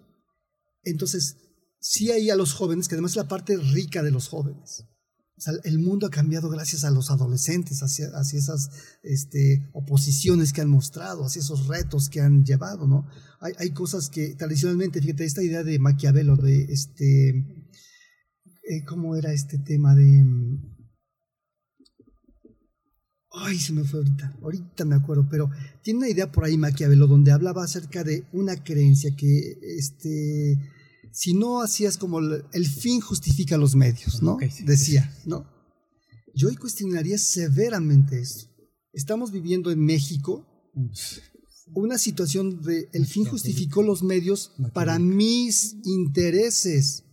[0.84, 1.38] Entonces,
[1.80, 4.86] sí hay a los jóvenes, que además es la parte rica de los jóvenes.
[5.64, 8.70] El mundo ha cambiado gracias a los adolescentes, hacia, hacia esas
[9.04, 13.08] este, oposiciones que han mostrado, hacia esos retos que han llevado, ¿no?
[13.40, 19.58] Hay, cosas que tradicionalmente, fíjate, esta idea de Maquiavelo, de este, eh, ¿cómo era este
[19.60, 20.26] tema de
[23.32, 25.52] Ay, se me fue ahorita, ahorita me acuerdo, pero
[25.84, 30.58] tiene una idea por ahí Maquiavelo donde hablaba acerca de una creencia que, este,
[31.12, 34.38] si no hacías como el, fin justifica los medios, ¿no?
[34.66, 35.46] Decía, ¿no?
[36.34, 38.48] Yo hoy cuestionaría severamente eso.
[38.94, 40.46] Estamos viviendo en México
[41.74, 47.04] una situación de el fin justificó los medios para mis intereses,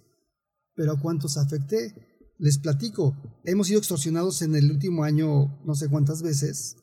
[0.74, 1.94] pero ¿a cuántos afecté?
[2.38, 6.76] Les platico, hemos sido extorsionados en el último año no sé cuántas veces.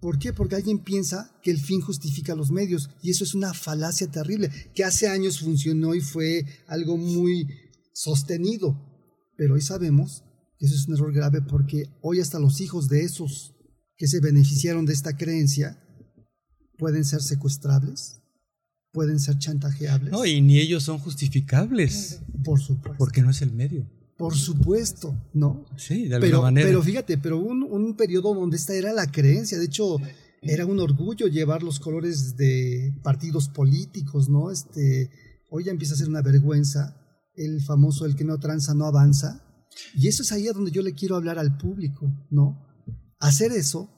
[0.00, 0.32] ¿Por qué?
[0.32, 4.50] Porque alguien piensa que el fin justifica los medios y eso es una falacia terrible,
[4.74, 7.46] que hace años funcionó y fue algo muy
[7.92, 8.78] sostenido,
[9.36, 10.24] pero hoy sabemos
[10.58, 13.54] que eso es un error grave porque hoy hasta los hijos de esos
[13.96, 15.78] que se beneficiaron de esta creencia
[16.78, 18.22] pueden ser secuestrables,
[18.92, 20.10] pueden ser chantajeables.
[20.10, 22.22] No, y ni ellos son justificables.
[22.42, 22.96] Por supuesto.
[22.96, 23.86] Porque no es el medio.
[24.20, 25.64] Por supuesto, ¿no?
[25.76, 26.66] Sí, de alguna pero, manera.
[26.66, 29.58] Pero fíjate, pero un, un periodo donde esta era la creencia.
[29.58, 29.96] De hecho,
[30.42, 34.50] era un orgullo llevar los colores de partidos políticos, ¿no?
[34.50, 35.10] Este,
[35.50, 36.96] hoy ya empieza a ser una vergüenza
[37.34, 39.42] el famoso el que no tranza no avanza.
[39.94, 42.66] Y eso es ahí a donde yo le quiero hablar al público, ¿no?
[43.18, 43.88] Hacer eso,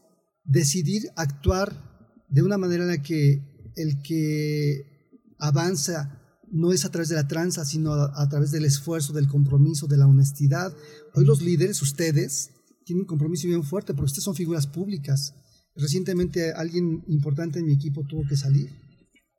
[0.45, 6.22] decidir actuar de una manera en la que el que avanza
[6.53, 9.97] no es a través de la tranza, sino a, través del esfuerzo, del compromiso, de
[9.97, 10.73] la honestidad.
[11.15, 12.51] Hoy los líderes, ustedes,
[12.85, 15.35] tienen un compromiso bien fuerte porque ustedes son figuras públicas.
[15.75, 18.71] Recientemente alguien importante en mi equipo tuvo que salir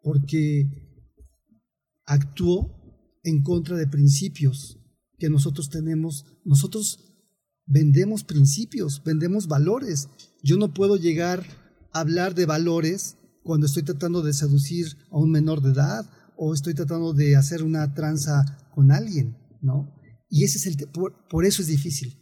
[0.02, 0.68] porque
[2.06, 2.72] actuó
[3.24, 4.80] en contra de principios
[5.20, 6.26] que nosotros tenemos.
[6.44, 6.98] Nosotros
[7.68, 10.10] vendemos principios, vendemos valores.
[10.42, 11.46] Yo no puedo llegar
[11.94, 16.54] a hablar de valores cuando estoy tratando de seducir a un menor de edad o
[16.54, 18.44] estoy tratando de hacer una tranza
[18.74, 19.94] con alguien, ¿no?
[20.30, 22.18] Y ese es el por, por, eso es difícil,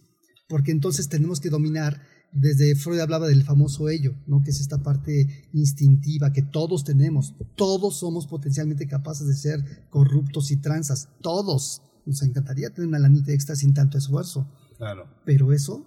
[0.49, 2.01] porque entonces tenemos que dominar
[2.33, 4.41] desde Freud hablaba del famoso ello, ¿no?
[4.41, 10.51] Que es esta parte instintiva que todos tenemos, todos somos potencialmente capaces de ser corruptos
[10.51, 11.81] y tranzas, todos.
[12.05, 14.49] Nos encantaría tener una lanita extra sin tanto esfuerzo.
[14.77, 15.07] Claro.
[15.25, 15.85] Pero eso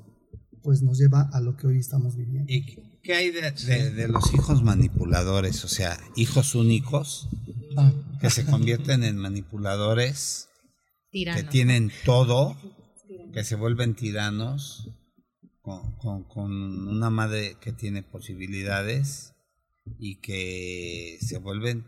[0.63, 2.51] pues nos lleva a lo que hoy estamos viviendo.
[2.51, 2.65] ¿Y
[3.03, 5.65] qué hay de, de, de los hijos manipuladores?
[5.65, 7.29] O sea, hijos únicos
[7.77, 7.93] ah.
[8.25, 10.49] Que se convierten en manipuladores,
[11.11, 11.43] Tiranos.
[11.43, 12.57] que tienen todo,
[13.35, 14.89] que se vuelven tiranos,
[15.61, 19.35] con, con, con, una madre que tiene posibilidades
[19.99, 21.87] y que se vuelven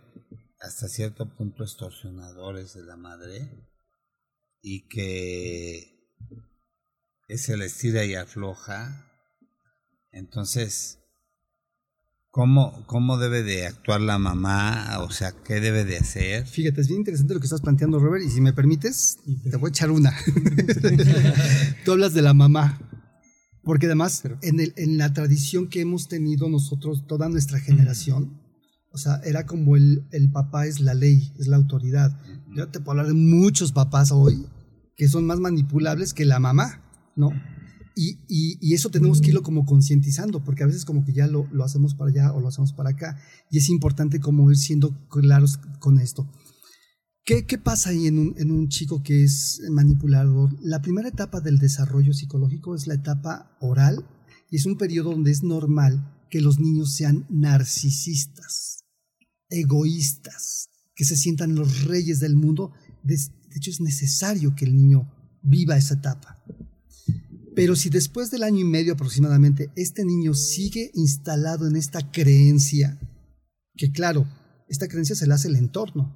[0.61, 3.51] hasta cierto punto extorsionadores de la madre
[4.61, 6.11] y que
[7.29, 9.11] es el estira y afloja.
[10.13, 10.99] Entonces,
[12.37, 14.99] ¿cómo, ¿cómo debe de actuar la mamá?
[15.01, 16.47] O sea, ¿qué debe de hacer?
[16.47, 19.21] Fíjate, es bien interesante lo que estás planteando, Robert, y si me permites,
[19.51, 20.13] te voy a echar una.
[21.87, 22.79] Tú hablas de la mamá,
[23.65, 28.39] porque además en, el, en la tradición que hemos tenido nosotros, toda nuestra generación,
[28.93, 32.21] o sea, era como el, el papá es la ley, es la autoridad.
[32.55, 34.47] Yo te puedo hablar de muchos papás hoy
[34.95, 36.83] que son más manipulables que la mamá.
[37.17, 37.31] ¿no?
[37.99, 41.95] Y, eso tenemos que irlo como concientizando, porque a veces como que ya lo, hacemos
[41.95, 43.19] para allá o lo hacemos para acá,
[43.51, 46.31] y es importante como ir siendo claros con esto.
[47.25, 50.55] ¿Qué, qué pasa ahí en un, chico que es manipulador?
[50.61, 54.07] La primera etapa del desarrollo psicológico es la etapa oral,
[54.51, 58.85] y es un periodo donde es normal que los niños sean narcisistas,
[59.49, 62.73] egoístas, que se sientan los reyes del mundo.
[63.03, 63.17] De
[63.57, 65.11] hecho, es necesario que el niño
[65.43, 66.43] viva esa etapa.
[67.57, 73.01] Pero si después del año y medio aproximadamente este niño sigue instalado en esta creencia,
[73.75, 74.29] que claro,
[74.69, 76.15] esta creencia se la hace el entorno,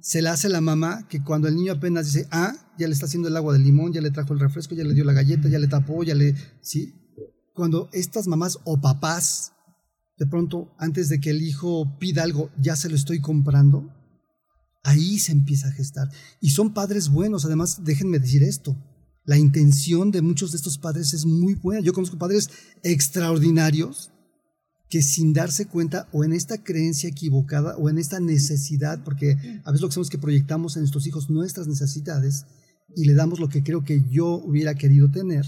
[0.00, 3.04] se la hace la mamá, que cuando el niño apenas dice, ah, ya le está
[3.04, 5.50] haciendo el agua de limón, ya le trajo el refresco, ya le dio la galleta,
[5.50, 6.34] ya le tapó, ya le...
[6.62, 6.94] ¿Sí?
[7.52, 9.52] Cuando estas mamás o papás,
[10.16, 13.92] de pronto, antes de que el hijo pida algo, ya se lo estoy comprando,
[14.84, 16.08] ahí se empieza a gestar.
[16.40, 18.74] Y son padres buenos, además, déjenme decir esto,
[19.28, 21.82] la intención de muchos de estos padres es muy buena.
[21.82, 22.48] Yo conozco padres
[22.82, 24.10] extraordinarios
[24.88, 29.32] que sin darse cuenta o en esta creencia equivocada o en esta necesidad, porque
[29.66, 32.46] a veces lo que hacemos es que proyectamos en nuestros hijos nuestras necesidades
[32.96, 35.44] y le damos lo que creo que yo hubiera querido tener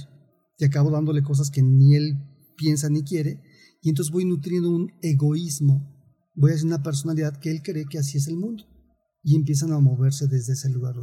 [0.59, 2.19] y acabo dándole cosas que ni él
[2.59, 3.41] piensa ni quiere
[3.81, 5.91] y entonces voy nutriendo un egoísmo,
[6.35, 8.67] voy a ser una personalidad que él cree que así es el mundo
[9.23, 10.95] y empiezan a moverse desde ese lugar.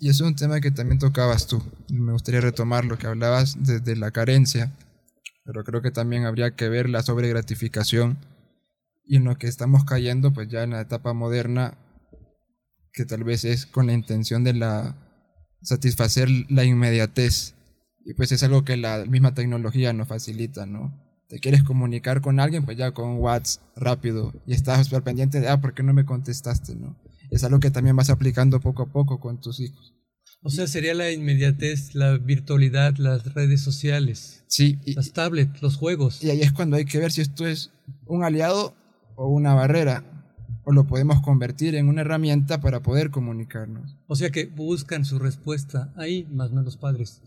[0.00, 1.62] Y es un tema que también tocabas tú.
[1.88, 4.72] Me gustaría retomar lo que hablabas desde la carencia,
[5.44, 8.18] pero creo que también habría que ver la sobregratificación
[9.04, 11.76] y en lo que estamos cayendo, pues ya en la etapa moderna,
[12.92, 14.96] que tal vez es con la intención de la
[15.62, 17.54] satisfacer la inmediatez.
[18.04, 20.98] Y pues es algo que la misma tecnología nos facilita, ¿no?
[21.28, 25.60] Te quieres comunicar con alguien, pues ya con WhatsApp rápido y estás pendiente de, ah,
[25.60, 26.96] ¿por qué no me contestaste, no?
[27.32, 29.94] Es algo que también vas aplicando poco a poco con tus hijos.
[30.42, 34.44] O sea, sería la inmediatez, la virtualidad, las redes sociales.
[34.48, 34.78] Sí.
[34.84, 36.22] Y, las tablets, los juegos.
[36.22, 37.70] Y ahí es cuando hay que ver si esto es
[38.06, 38.74] un aliado
[39.16, 40.04] o una barrera.
[40.64, 43.96] O lo podemos convertir en una herramienta para poder comunicarnos.
[44.06, 47.22] O sea que buscan su respuesta ahí, más no los padres.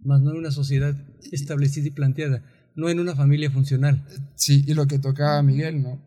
[0.00, 0.96] Más no en una sociedad
[1.30, 2.42] establecida y planteada.
[2.74, 4.04] No en una familia funcional.
[4.34, 6.00] Sí, y lo que tocaba Miguel, ¿no?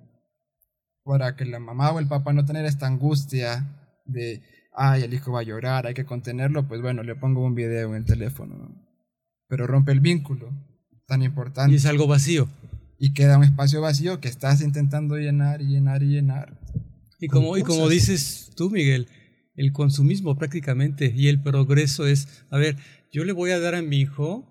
[1.03, 3.67] Para que la mamá o el papá no tener esta angustia
[4.05, 4.41] de,
[4.73, 7.89] ay, el hijo va a llorar, hay que contenerlo, pues bueno, le pongo un video
[7.89, 8.75] en el teléfono.
[9.47, 10.49] Pero rompe el vínculo
[11.07, 11.73] tan importante.
[11.73, 12.47] Y es algo vacío.
[12.97, 16.59] Y queda un espacio vacío que estás intentando llenar y llenar y llenar.
[17.19, 19.07] Y como, y como dices tú, Miguel,
[19.55, 22.77] el consumismo prácticamente y el progreso es, a ver,
[23.11, 24.47] yo le voy a dar a mi hijo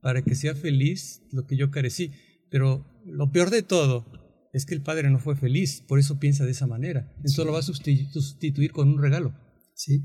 [0.00, 2.12] para que sea feliz lo que yo carecí,
[2.50, 4.17] pero lo peor de todo
[4.52, 7.12] es que el padre no fue feliz, por eso piensa de esa manera.
[7.16, 9.34] Entonces lo va a sustituir con un regalo.
[9.78, 10.02] Sí.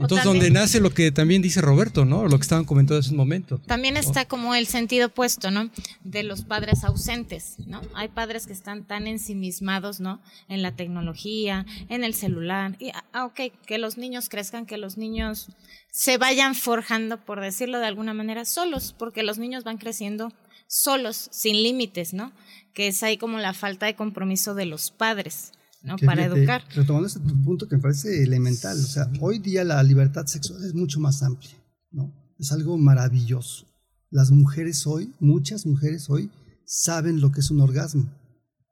[0.00, 2.26] Entonces, donde nace lo que también dice Roberto, ¿no?
[2.26, 3.58] Lo que estaban comentando hace un momento.
[3.58, 5.70] También está como el sentido opuesto, ¿no?
[6.02, 7.80] De los padres ausentes, ¿no?
[7.94, 10.20] Hay padres que están tan ensimismados, ¿no?
[10.48, 12.76] En la tecnología, en el celular.
[12.80, 15.48] Y, ah, ok, que los niños crezcan, que los niños
[15.92, 20.32] se vayan forjando, por decirlo de alguna manera, solos, porque los niños van creciendo
[20.66, 22.32] solos, sin límites, ¿no?
[22.72, 25.52] Que es ahí como la falta de compromiso de los padres.
[25.84, 25.96] ¿no?
[25.98, 26.64] Para educar.
[26.74, 30.74] Retomando este punto que me parece elemental, o sea, hoy día la libertad sexual es
[30.74, 31.52] mucho más amplia,
[31.90, 32.10] ¿no?
[32.38, 33.66] Es algo maravilloso.
[34.10, 36.30] Las mujeres hoy, muchas mujeres hoy,
[36.64, 38.10] saben lo que es un orgasmo.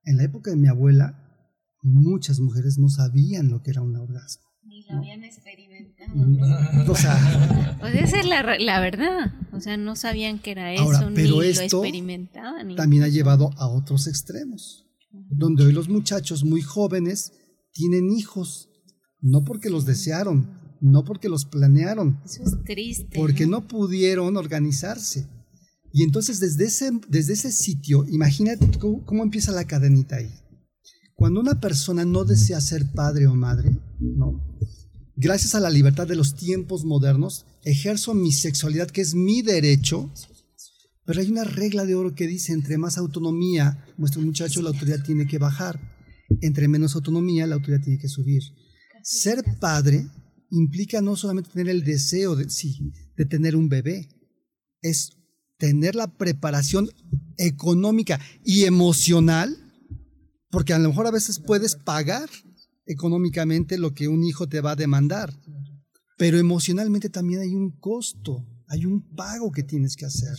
[0.05, 1.19] En la época de mi abuela,
[1.83, 4.52] muchas mujeres no sabían lo que era un orgasmo.
[4.65, 6.11] Ni lo habían experimentado.
[6.15, 9.33] Mm, o sea, pues esa es la, la, verdad.
[9.53, 12.75] O sea, no sabían que era eso, ni lo experimentaban.
[12.77, 14.83] También ha llevado a otros extremos
[15.13, 17.33] donde hoy los muchachos muy jóvenes
[17.73, 18.71] tienen hijos,
[19.21, 22.21] no porque los desearon, no porque los planearon.
[22.25, 23.19] Eso es triste.
[23.19, 25.29] Porque no pudieron organizarse.
[25.93, 30.33] Y entonces desde ese, desde ese sitio, imagínate cómo, cómo, empieza la cadenita ahí.
[31.15, 34.43] Cuando una persona no desea ser padre o madre, ¿no?
[35.15, 40.11] Gracias a la libertad de los tiempos modernos, ejerzo mi sexualidad, que es mi derecho,
[41.05, 44.71] pero hay una regla de oro que dice, entre más autonomía muestra un muchacho, la
[44.71, 45.81] autoridad tiene que bajar.
[46.41, 48.43] Entre menos autonomía, la autoridad tiene que subir.
[49.03, 50.07] Ser padre
[50.51, 54.09] implica no solamente tener el deseo de, sí, de tener un bebé,
[54.81, 55.13] es
[55.59, 56.89] tener la preparación
[57.37, 59.62] económica y emocional,
[60.53, 62.31] porque a lo mejor a veces puedes pagar
[62.87, 65.35] económicamente lo que un hijo te va a demandar,
[66.17, 70.31] pero emocionalmente también hay un costo hay un pago que tienes que hacer.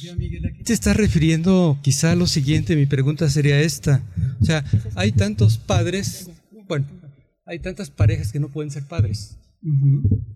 [0.65, 2.75] te estás refiriendo quizá a lo siguiente?
[2.75, 4.03] Mi pregunta sería esta.
[4.41, 6.31] O sea, hay tantos padres,
[6.67, 6.87] bueno,
[7.45, 9.37] hay tantas parejas que no pueden ser padres.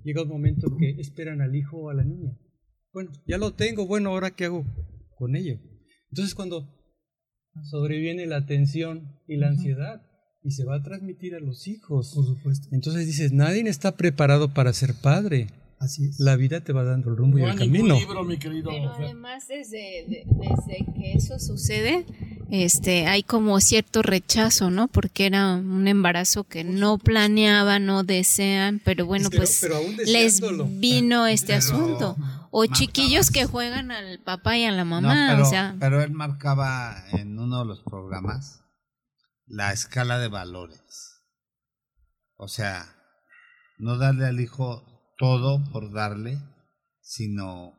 [0.04, 2.38] Llega un momento que esperan al hijo o a la niña.
[2.94, 4.64] Bueno, ya lo tengo, bueno, ahora qué hago
[5.18, 5.60] con ello.
[6.12, 6.77] Entonces cuando
[7.64, 10.02] sobreviene la tensión y la ansiedad
[10.44, 12.14] y se va a transmitir a los hijos.
[12.16, 12.70] Por supuesto.
[12.72, 15.48] Entonces dices, nadie está preparado para ser padre.
[15.80, 16.20] Así es.
[16.20, 17.98] La vida te va dando el rumbo y el camino.
[18.00, 22.06] Pero además desde, desde que eso sucede,
[22.50, 24.88] este, hay como cierto rechazo, ¿no?
[24.88, 29.68] Porque era un embarazo que no planeaban, no desean, pero bueno, pues
[30.06, 30.42] les
[30.80, 32.16] vino este asunto.
[32.60, 35.76] O chiquillos que juegan al papá y a la mamá, pero, o sea.
[35.80, 38.64] Pero él marcaba en uno de los programas
[39.46, 41.22] la escala de valores.
[42.36, 42.96] O sea,
[43.78, 44.84] no darle al hijo
[45.20, 46.42] todo por darle,
[47.00, 47.74] sino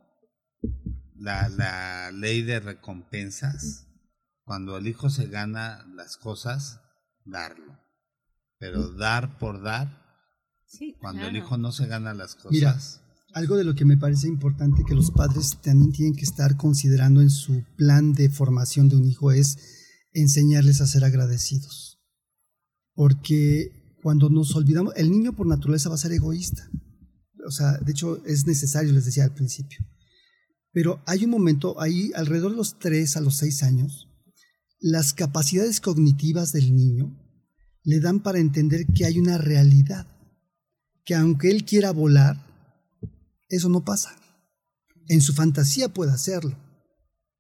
[1.17, 3.89] la, la ley de recompensas.
[4.45, 6.83] Cuando el hijo se gana las cosas,
[7.25, 7.81] darlo.
[8.59, 10.23] Pero dar por dar,
[11.01, 12.53] cuando el hijo no se gana las cosas.
[12.53, 16.57] Mira, algo de lo que me parece importante que los padres también tienen que estar
[16.57, 19.57] considerando en su plan de formación de un hijo es
[20.13, 22.01] enseñarles a ser agradecidos.
[22.95, 26.69] Porque cuando nos olvidamos, el niño por naturaleza va a ser egoísta
[27.49, 29.79] o sea, de hecho es necesario, les decía al principio.
[30.71, 34.09] Pero hay un momento, ahí alrededor de los 3 a los 6 años,
[34.81, 37.19] las capacidades cognitivas del niño
[37.83, 40.07] le dan para entender que hay una realidad,
[41.05, 42.48] que aunque él quiera volar,
[43.49, 44.17] eso no pasa.
[45.09, 46.57] En su fantasía puede hacerlo,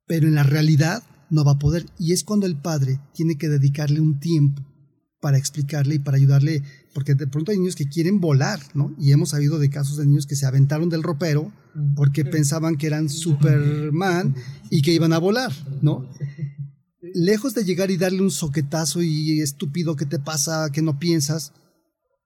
[0.06, 1.86] pero en la realidad no va a poder.
[1.98, 4.62] Y es cuando el padre tiene que dedicarle un tiempo
[5.20, 6.62] para explicarle y para ayudarle,
[6.94, 8.94] porque de pronto hay niños que quieren volar, ¿no?
[8.98, 11.52] Y hemos sabido de casos de niños que se aventaron del ropero
[11.96, 14.34] porque pensaban que eran Superman
[14.70, 15.52] y que iban a volar,
[15.82, 16.08] ¿no?
[17.14, 20.70] Lejos de llegar y darle un soquetazo y estúpido, ¿qué te pasa?
[20.72, 21.52] que no piensas?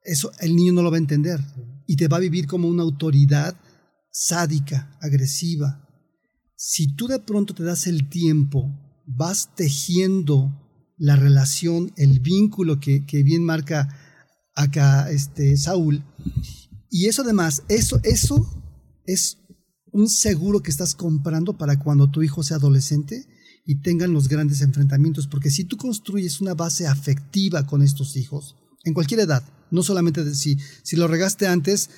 [0.05, 1.41] Eso el niño no lo va a entender
[1.87, 3.57] y te va a vivir como una autoridad
[4.13, 5.89] sádica, agresiva.
[6.55, 8.71] Si tú de pronto te das el tiempo,
[9.07, 10.63] vas tejiendo
[10.97, 13.89] la relación, el vínculo que, bien marca
[14.55, 16.05] acá este, Saúl.
[16.89, 18.47] Y eso además, eso, eso
[19.07, 19.39] es
[19.91, 23.27] un seguro que estás comprando para cuando tu hijo sea adolescente
[23.65, 28.57] y tengan los grandes enfrentamientos, porque si tú construyes una base afectiva con estos hijos,
[28.85, 31.91] en cualquier edad, no solamente de, si, si lo regaste antes,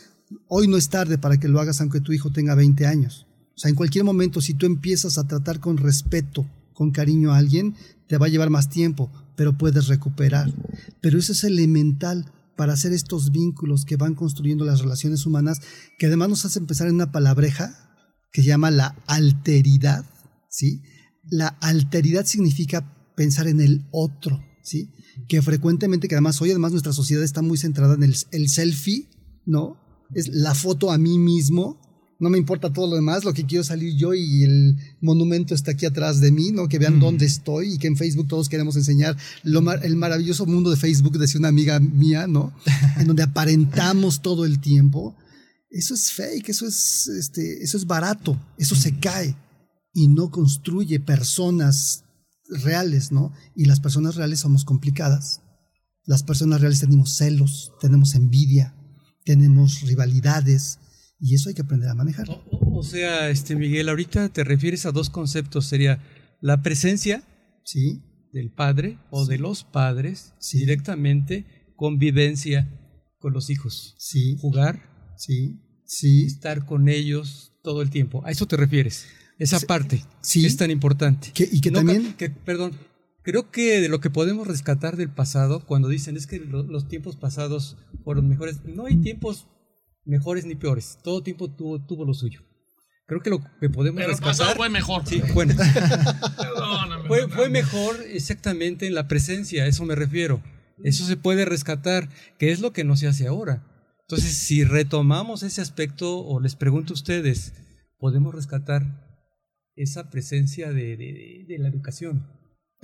[0.49, 3.27] hoy no es tarde para que lo hagas aunque tu hijo tenga 20 años.
[3.55, 7.39] O sea, en cualquier momento, si tú empiezas a tratar con respeto, con cariño a
[7.39, 7.75] alguien,
[8.09, 10.53] te va a llevar más tiempo, pero puedes recuperar.
[11.01, 15.61] Pero eso es elemental para hacer estos vínculos que van construyendo las relaciones humanas,
[15.99, 17.85] que además nos hace empezar en una palabreja
[18.33, 20.05] que se llama la alteridad,
[20.49, 20.83] ¿sí?
[21.31, 24.91] La alteridad significa pensar en el otro, ¿sí?
[25.29, 29.09] Que frecuentemente, que además hoy además nuestra sociedad está muy centrada en el, el selfie,
[29.47, 29.84] ¿no?
[30.13, 31.81] Es la foto a mí mismo,
[32.19, 35.73] no me importa todo lo demás, lo que quiero salir yo y el monumento está
[35.73, 36.69] aquí atrás de mí, ¿no?
[36.69, 40.71] Que vean dónde estoy y que en Facebook todos queremos enseñar lo el maravilloso mundo
[40.71, 42.53] de Facebook, decía una amiga mía, ¿no?
[42.99, 45.17] en donde aparentamos todo el tiempo.
[45.71, 49.37] Eso es fake, eso es, este, eso es barato, eso se cae
[49.93, 52.05] y no construye personas
[52.49, 53.33] reales, ¿no?
[53.57, 55.41] Y las personas reales somos complicadas.
[56.05, 58.75] Las personas reales tenemos celos, tenemos envidia,
[59.25, 60.79] tenemos rivalidades,
[61.19, 62.27] y eso hay que aprender a manejar.
[62.51, 66.03] O, sea, este Miguel, ahorita te refieres a dos conceptos, sería
[66.41, 67.23] la presencia
[67.65, 68.03] ¿Sí?
[68.33, 71.47] del padre o de los padres directamente,
[71.77, 72.69] convivencia
[73.19, 74.37] con los hijos, sí.
[74.39, 75.61] jugar, sí.
[75.87, 76.25] Sí.
[76.25, 78.23] estar con ellos todo el tiempo.
[78.27, 79.07] A eso te refieres,
[79.39, 80.45] esa parte sí.
[80.45, 81.33] es tan importante.
[81.51, 82.15] y que también...
[82.15, 82.73] Que, perdón,
[83.25, 87.17] creo que de lo que podemos rescatar del pasado, cuando dicen es que los tiempos
[87.17, 89.49] pasados fueron mejores, no hay tiempos
[90.05, 90.99] mejores ni peores.
[91.03, 92.43] Todo tiempo tuvo, tuvo lo suyo.
[93.07, 94.57] Creo que lo que podemos Pero rescatar...
[94.57, 95.07] fue mejor.
[95.07, 95.55] Sí, bueno.
[97.09, 100.43] fue, fue mejor exactamente en la presencia, a eso me refiero.
[100.83, 102.09] Eso se puede rescatar,
[102.39, 103.67] que es lo que no se hace ahora.
[104.03, 107.55] Entonces, si retomamos ese aspecto, o les pregunto a ustedes,
[107.99, 108.83] podemos rescatar
[109.77, 112.27] esa presencia de, de, de la educación.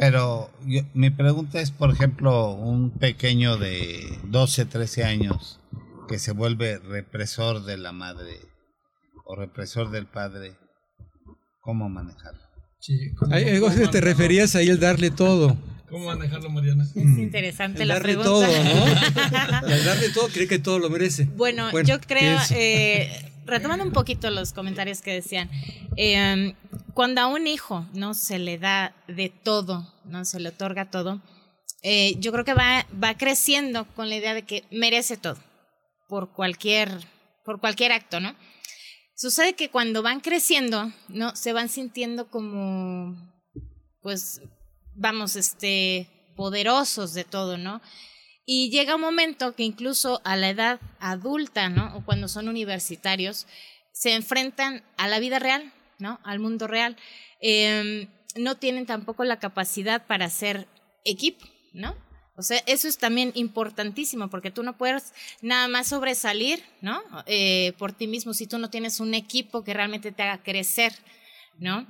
[0.01, 0.51] Pero
[0.95, 5.61] mi pregunta es, por ejemplo, un pequeño de 12, 13 años
[6.09, 8.39] que se vuelve represor de la madre
[9.27, 10.57] o represor del padre,
[11.61, 12.41] ¿cómo manejarlo?
[12.79, 15.59] Sí, ¿cómo, te referías ahí el darle todo.
[15.91, 16.85] ¿Cómo manejarlo, Mariana?
[16.85, 18.31] Es interesante la darle pregunta.
[18.31, 19.69] todo, ¿no?
[19.69, 21.25] el darle todo cree que todo lo merece.
[21.37, 25.51] Bueno, yo creo, eh, retomando un poquito los comentarios que decían,
[25.97, 26.55] eh,
[26.95, 31.23] cuando a un hijo no se le da de todo, no se le otorga todo,
[31.83, 35.39] eh, yo creo que va, va creciendo con la idea de que merece todo
[36.09, 36.91] por cualquier,
[37.45, 38.35] por cualquier acto, ¿no?
[39.17, 41.35] Sucede que cuando van creciendo, ¿no?
[41.37, 43.17] Se van sintiendo como,
[44.03, 44.41] pues,
[44.95, 47.81] vamos, este, poderosos de todo, ¿no?
[48.53, 51.97] Y llega un momento que incluso a la edad adulta, ¿no?
[51.97, 53.47] O cuando son universitarios,
[53.93, 56.19] se enfrentan a la vida real, ¿no?
[56.25, 56.97] Al mundo real.
[57.41, 60.67] Eh, no tienen tampoco la capacidad para hacer
[61.05, 61.95] equipo, ¿no?
[62.35, 67.01] O sea, eso es también importantísimo porque tú no puedes nada más sobresalir, ¿no?
[67.27, 70.93] Eh, por ti mismo si tú no tienes un equipo que realmente te haga crecer,
[71.57, 71.87] ¿no?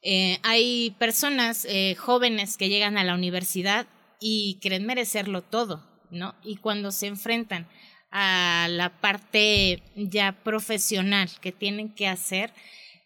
[0.00, 3.88] Eh, hay personas eh, jóvenes que llegan a la universidad
[4.20, 6.34] y creen merecerlo todo, ¿no?
[6.42, 7.68] Y cuando se enfrentan
[8.10, 12.52] a la parte ya profesional que tienen que hacer,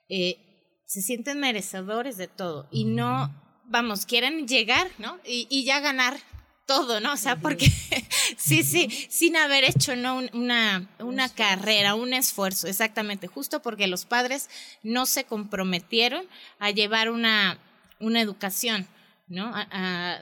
[0.09, 3.35] se sienten merecedores de todo y no,
[3.65, 5.19] vamos, quieren llegar, ¿no?
[5.25, 6.19] Y, y ya ganar
[6.69, 7.15] todo, ¿no?
[7.15, 7.67] O sea, porque
[8.37, 10.21] sí, sí, sin haber hecho ¿no?
[10.35, 14.51] una, una carrera, un esfuerzo, exactamente, justo porque los padres
[14.83, 16.27] no se comprometieron
[16.59, 17.59] a llevar una,
[18.01, 18.87] una educación,
[19.29, 19.47] ¿no?
[19.47, 20.21] A, a,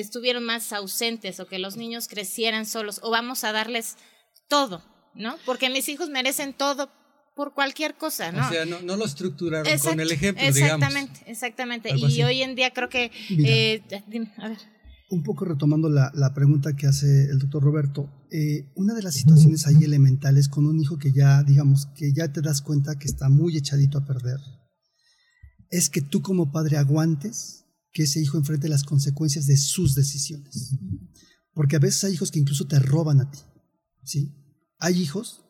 [0.00, 3.96] estuvieron más ausentes o que los niños crecieran solos o vamos a darles
[4.48, 4.82] todo,
[5.14, 5.36] ¿no?
[5.44, 6.90] Porque mis hijos merecen todo
[7.34, 8.46] por cualquier cosa, ¿no?
[8.46, 11.28] O sea, no, no lo estructuraron Exacto, con el ejemplo, exactamente, digamos.
[11.28, 13.10] Exactamente, Algo Y hoy en día creo que...
[13.30, 13.50] Mira.
[13.50, 14.58] Eh, dime, a ver.
[15.10, 19.14] Un poco retomando la, la pregunta que hace el doctor Roberto, eh, una de las
[19.14, 23.06] situaciones ahí elementales con un hijo que ya, digamos, que ya te das cuenta que
[23.06, 24.40] está muy echadito a perder,
[25.70, 27.65] es que tú como padre aguantes
[27.96, 30.76] que ese hijo enfrente las consecuencias de sus decisiones.
[31.54, 33.38] Porque a veces hay hijos que incluso te roban a ti,
[34.04, 34.34] ¿sí?
[34.78, 35.46] Hay hijos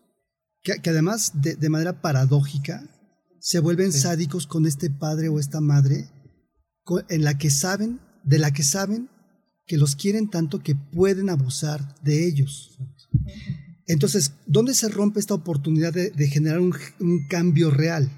[0.63, 2.89] que, que además de, de, manera paradójica
[3.41, 3.99] se vuelven sí.
[3.99, 6.09] sádicos con este padre o esta madre
[6.85, 9.11] con, en la que saben, de la que saben
[9.67, 12.79] que los quieren tanto que pueden abusar de ellos.
[13.89, 18.09] Entonces, ¿dónde se rompe esta oportunidad de, de generar un, un, cambio real?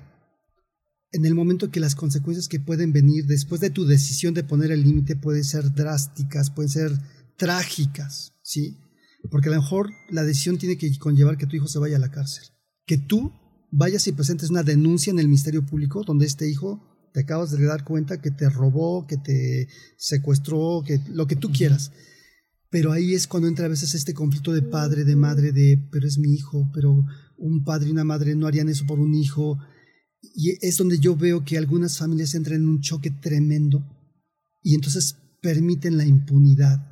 [1.18, 4.70] En el momento que las consecuencias que pueden venir después de tu decisión de poner
[4.70, 6.92] el límite pueden ser drásticas, pueden ser
[7.36, 8.78] trágicas, ¿sí?
[9.28, 11.98] Porque a lo mejor la decisión tiene que conllevar que tu hijo se vaya a
[11.98, 12.44] la cárcel.
[12.86, 13.32] Que tú
[13.72, 17.66] vayas y presentes una denuncia en el Ministerio Público donde este hijo te acabas de
[17.66, 19.66] dar cuenta que te robó, que te
[19.96, 21.90] secuestró, que lo que tú quieras.
[22.70, 26.06] Pero ahí es cuando entra a veces este conflicto de padre, de madre, de, pero
[26.06, 27.04] es mi hijo, pero
[27.38, 29.58] un padre y una madre no harían eso por un hijo.
[30.20, 33.84] Y es donde yo veo que algunas familias entran en un choque tremendo.
[34.62, 36.88] Y entonces permiten la impunidad.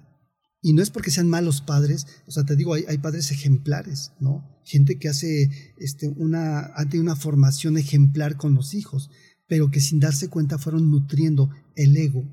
[0.62, 4.12] Y no es porque sean malos padres, o sea, te digo, hay, hay padres ejemplares,
[4.18, 4.59] ¿no?
[4.64, 9.11] Gente que hace este, una, ante una formación ejemplar con los hijos,
[9.47, 12.24] pero que sin darse cuenta fueron nutriendo el ego,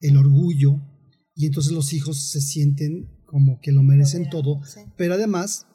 [0.00, 0.80] el orgullo,
[1.34, 4.60] y entonces los hijos se sienten como que lo merecen todo,
[4.96, 5.66] pero además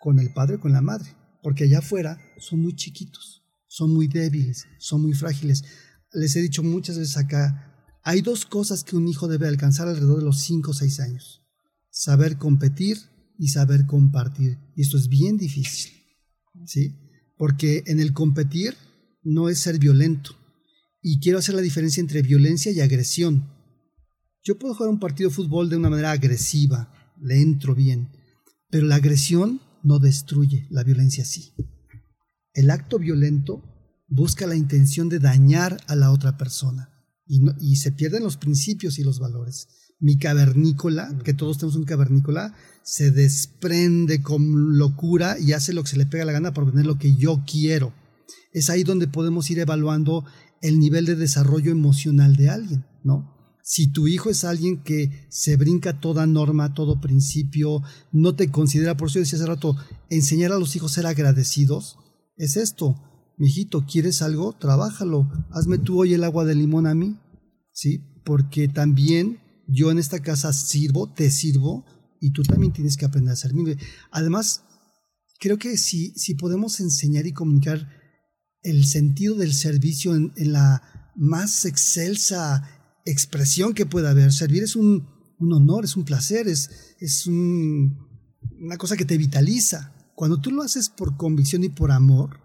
[0.00, 3.43] con el padre, con la madre, porque allá afuera son muy chiquitos,
[3.74, 5.64] son muy débiles, son muy frágiles.
[6.12, 10.18] Les he dicho muchas veces acá, hay dos cosas que un hijo debe alcanzar alrededor
[10.20, 11.42] de los 5 o 6 años.
[11.90, 12.98] Saber competir
[13.36, 14.58] y saber compartir.
[14.76, 15.92] Y esto es bien difícil.
[16.66, 16.94] ¿Sí?
[17.36, 18.76] Porque en el competir
[19.24, 20.36] no es ser violento.
[21.02, 23.50] Y quiero hacer la diferencia entre violencia y agresión.
[24.44, 28.12] Yo puedo jugar un partido de fútbol de una manera agresiva, le entro bien,
[28.70, 31.54] pero la agresión no destruye, la violencia sí.
[32.54, 33.62] El acto violento
[34.08, 36.90] busca la intención de dañar a la otra persona
[37.26, 39.66] y, se pierden los principios y los valores.
[39.98, 45.90] Mi cavernícola, que todos tenemos un cavernícola, se desprende con locura y hace lo que
[45.90, 47.92] se le pega la gana por tener lo que yo quiero.
[48.52, 50.24] Es ahí donde podemos ir evaluando
[50.62, 53.32] el nivel de desarrollo emocional de alguien, ¿no?
[53.62, 57.82] Si tu hijo es alguien que se brinca toda norma, todo principio,
[58.12, 59.76] no te considera, por eso decía hace rato,
[60.10, 61.96] enseñar a los hijos a ser agradecidos,
[62.36, 63.00] es esto
[63.36, 64.52] mijito, ¿quieres algo?
[64.52, 65.30] Trabájalo.
[65.50, 67.18] Hazme tú hoy el agua de limón a mí,
[67.72, 67.98] ¿sí?
[68.24, 71.84] Porque también yo en esta casa sirvo, te sirvo,
[72.20, 73.76] y tú también tienes que aprender a servirme.
[74.10, 74.62] Además,
[75.40, 77.88] creo que si, si podemos enseñar y comunicar
[78.62, 82.66] el sentido del servicio en, la más excelsa
[83.04, 85.06] expresión que pueda haber, servir es un,
[85.38, 89.93] honor, es un placer, es, es una cosa que te vitaliza.
[90.14, 92.40] Cuando tú lo haces por convicción y por amor,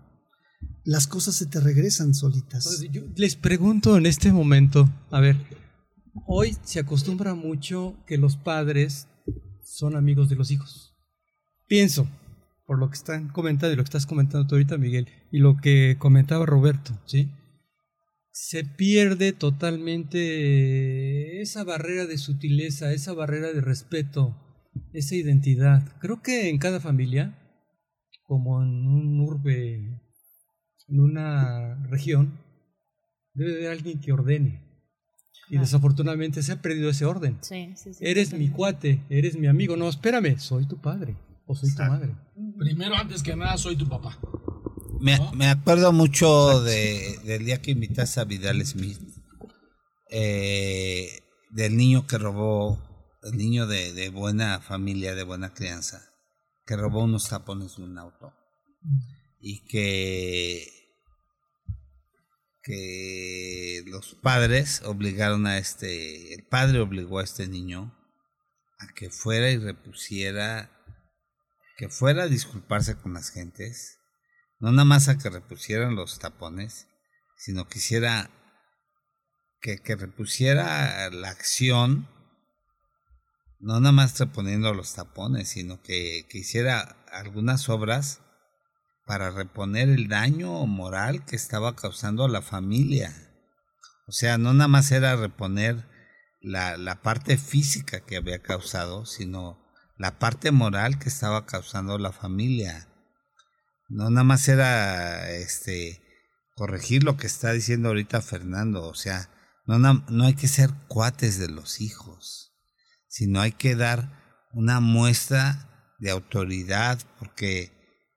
[0.84, 2.82] las cosas se te regresan solitas.
[2.92, 5.38] Yo les pregunto en este momento, a ver,
[6.26, 9.08] hoy se acostumbra mucho que los padres
[9.64, 10.96] son amigos de los hijos.
[11.68, 12.08] Pienso,
[12.66, 15.58] por lo que están comentando y lo que estás comentando tú ahorita, Miguel, y lo
[15.58, 17.30] que comentaba Roberto, ¿sí?
[18.32, 24.36] Se pierde totalmente esa barrera de sutileza, esa barrera de respeto,
[24.94, 25.84] esa identidad.
[26.00, 27.38] Creo que en cada familia,
[28.30, 30.00] como en un urbe
[30.88, 32.40] en una región,
[33.34, 34.62] debe haber alguien que ordene.
[35.50, 37.40] Y desafortunadamente se ha perdido ese orden.
[37.42, 39.76] Sí, sí, eres mi cuate, eres mi amigo.
[39.76, 41.18] No, espérame, soy tu padre
[41.48, 42.16] o soy tu madre.
[42.60, 44.20] Primero, antes que nada, soy tu papá.
[45.00, 49.00] Me, acuerdo mucho de, del día que invitaste a Vidal Smith,
[50.12, 51.08] eh,
[51.50, 52.78] del niño que robó,
[53.24, 56.10] el niño de, de, buena familia, de buena crianza,
[56.70, 58.32] que robó unos tapones de un auto.
[59.40, 60.68] Y que
[62.62, 67.98] que los padres obligaron a este, el padre obligó a este niño
[68.78, 70.70] a que fuera y repusiera,
[71.78, 73.98] que fuera a disculparse con las gentes,
[74.60, 76.88] no nada más a que repusieran los tapones,
[77.36, 78.30] sino que hiciera,
[79.60, 82.08] que, que repusiera la acción,
[83.60, 88.22] no nada más reponiendo los tapones, sino que, que hiciera algunas obras
[89.06, 93.14] para reponer el daño moral que estaba causando a la familia.
[94.08, 95.88] O sea, no nada más era reponer
[96.42, 99.60] la, la parte física que había causado, sino
[99.98, 102.88] la parte moral que estaba causando la familia.
[103.90, 106.02] No nada más era este
[106.56, 109.30] corregir lo que está diciendo ahorita Fernando, o sea,
[109.66, 112.49] no, no hay que ser cuates de los hijos,
[113.10, 117.74] sino hay que dar una muestra de autoridad, porque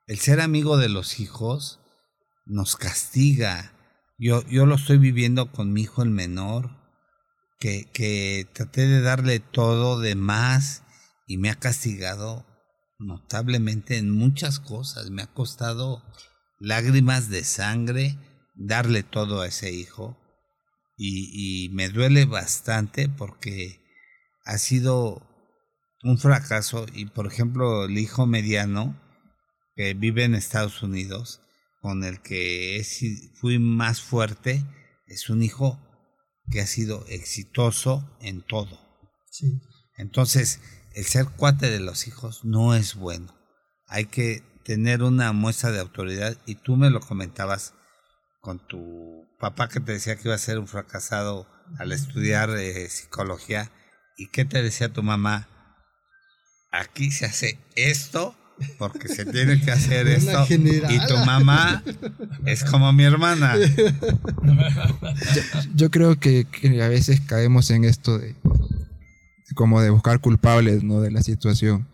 [0.07, 1.81] el ser amigo de los hijos
[2.47, 3.73] nos castiga.
[4.19, 6.71] Yo, yo lo estoy viviendo con mi hijo el menor,
[7.59, 10.83] que, que traté de darle todo de más
[11.27, 12.45] y me ha castigado
[12.99, 15.11] notablemente en muchas cosas.
[15.11, 16.03] Me ha costado
[16.59, 18.19] lágrimas de sangre
[18.55, 20.19] darle todo a ese hijo
[20.97, 23.82] y, y me duele bastante porque
[24.45, 25.27] ha sido
[26.03, 29.01] un fracaso y por ejemplo el hijo mediano
[29.75, 31.41] que vive en Estados Unidos,
[31.81, 32.85] con el que
[33.41, 34.65] fui más fuerte,
[35.07, 35.81] es un hijo
[36.51, 38.79] que ha sido exitoso en todo.
[39.97, 40.61] Entonces,
[40.95, 43.35] el ser cuate de los hijos no es bueno.
[43.87, 47.75] Hay que tener una muestra de autoridad y tú me lo comentabas
[48.41, 51.47] con tu papá que te decía que iba a ser un fracasado
[51.79, 53.71] al estudiar eh, psicología.
[54.23, 55.49] ¿Y qué te decía tu mamá?
[56.71, 58.37] Aquí se hace esto
[58.79, 60.47] porque se tiene que hacer esto.
[60.49, 61.83] Y tu mamá
[62.47, 63.57] es como mi hermana.
[65.75, 66.47] Yo, creo que,
[66.81, 68.37] a veces caemos en esto de
[69.57, 71.01] como de buscar culpables ¿no?
[71.01, 71.89] de la situación.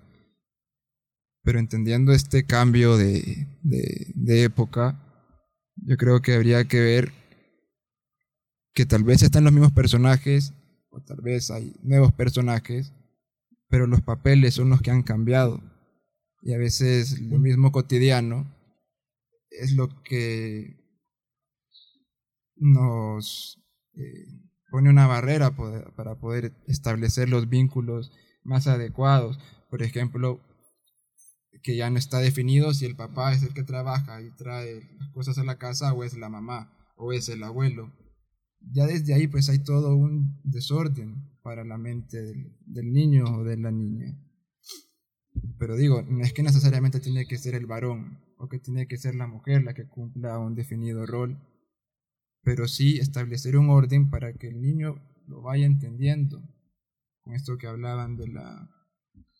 [1.45, 5.01] Pero entendiendo este cambio de, de, de época,
[5.76, 7.11] yo creo que habría que ver
[8.74, 10.53] que tal vez están los mismos personajes,
[10.99, 12.93] o tal vez hay nuevos personajes,
[13.69, 15.63] pero los papeles son los que han cambiado.
[16.43, 18.55] Y a veces lo mismo cotidiano
[19.51, 20.77] es lo que
[22.57, 23.61] nos
[23.95, 24.27] eh,
[24.71, 25.55] pone una barrera
[25.97, 28.13] para poder establecer los vínculos
[28.45, 29.39] más adecuados.
[29.71, 30.41] Por ejemplo,
[31.63, 35.11] que ya no está definido si el papá es el que trabaja y trae las
[35.11, 37.93] cosas a la casa o es la mamá o es el abuelo.
[38.61, 43.45] Ya desde ahí pues hay todo un desorden para la mente del, del niño o
[43.45, 44.19] de la niña.
[45.59, 48.97] Pero digo, no es que necesariamente tiene que ser el varón o que tiene que
[48.97, 51.39] ser la mujer la que cumpla un definido rol,
[52.43, 54.97] pero sí establecer un orden para que el niño
[55.27, 56.43] lo vaya entendiendo,
[57.21, 58.71] con esto que hablaban de la,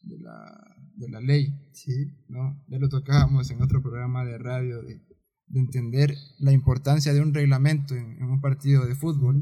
[0.03, 2.13] de la, de la ley, ¿sí?
[2.29, 2.63] ¿no?
[2.69, 5.01] Ya lo tocábamos en otro programa de radio, de,
[5.49, 9.41] de entender la importancia de un reglamento en, un partido de fútbol,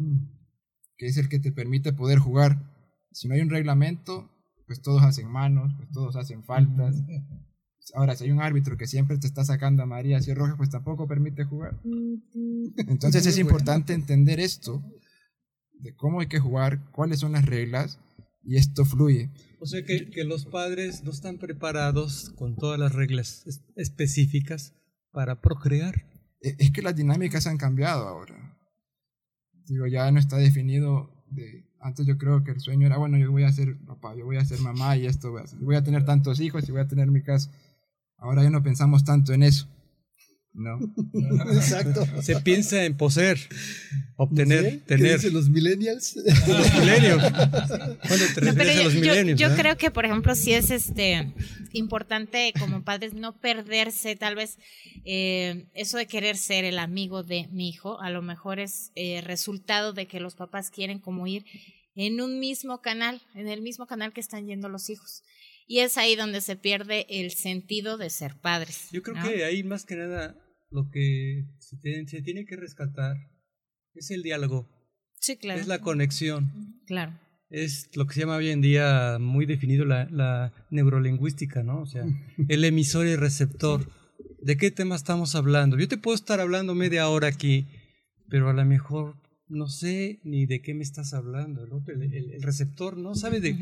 [0.96, 2.72] que es el que te permite poder jugar.
[3.12, 4.30] Si no hay un reglamento,
[4.66, 6.96] pues todos hacen manos, pues todos hacen faltas.
[7.94, 10.70] Ahora, si hay un árbitro que siempre te está sacando a María y roja, pues
[10.70, 11.80] tampoco permite jugar.
[12.88, 14.82] Entonces es importante entender esto,
[15.78, 17.98] de cómo hay que jugar, cuáles son las reglas,
[18.42, 19.30] y esto fluye.
[19.60, 24.72] O sea que, que los padres no están preparados con todas las reglas es específicas
[25.16, 26.04] para procrear.
[26.42, 28.36] Es que las dinámicas han cambiado ahora.
[29.66, 31.64] Digo, ya no está definido de...
[31.80, 34.36] Antes yo creo que el sueño era, bueno, yo voy a ser papá, yo voy
[34.36, 36.86] a ser mamá y esto voy a voy a tener tantos hijos y voy a
[36.86, 37.50] tener mi casa.
[38.18, 39.66] Ahora ya no pensamos tanto en eso.
[40.56, 40.78] No.
[41.52, 42.06] Exacto.
[42.22, 43.38] Se piensa en poseer,
[44.16, 44.78] obtener, ¿Sí?
[44.86, 45.06] tener.
[45.06, 46.16] ¿Qué dicen los millennials?
[46.16, 47.22] Los milenios.
[47.22, 49.38] ¿Cuándo te No, pero yo, los yo- milenios?
[49.38, 49.54] yo eh?
[49.56, 51.32] creo que, por ejemplo, sí es este
[51.72, 54.58] importante como padres no perderse, tal vez
[55.04, 59.20] eh, eso de querer ser el amigo de mi hijo, a lo mejor es eh,
[59.22, 61.44] resultado de que los papás quieren como ir
[61.94, 65.22] en un mismo canal, en el mismo canal que están yendo los hijos.
[65.68, 68.88] Y es ahí donde se pierde el sentido de ser padres.
[68.92, 69.28] Yo creo ¿no?
[69.28, 70.36] que ahí más que nada
[70.70, 73.16] lo que se, te- se tiene que rescatar
[73.94, 74.68] es el diálogo,
[75.20, 75.60] Sí, claro.
[75.60, 77.18] es la conexión, Claro.
[77.50, 81.80] es lo que se llama hoy en día muy definido la, la neurolingüística, ¿no?
[81.82, 82.04] O sea,
[82.48, 83.90] el emisor y receptor.
[84.42, 85.78] ¿De qué tema estamos hablando?
[85.78, 87.66] Yo te puedo estar hablando media hora aquí,
[88.28, 89.16] pero a lo mejor
[89.48, 91.64] no sé ni de qué me estás hablando.
[91.64, 93.56] El, otro- el- el- el receptor no sabe de,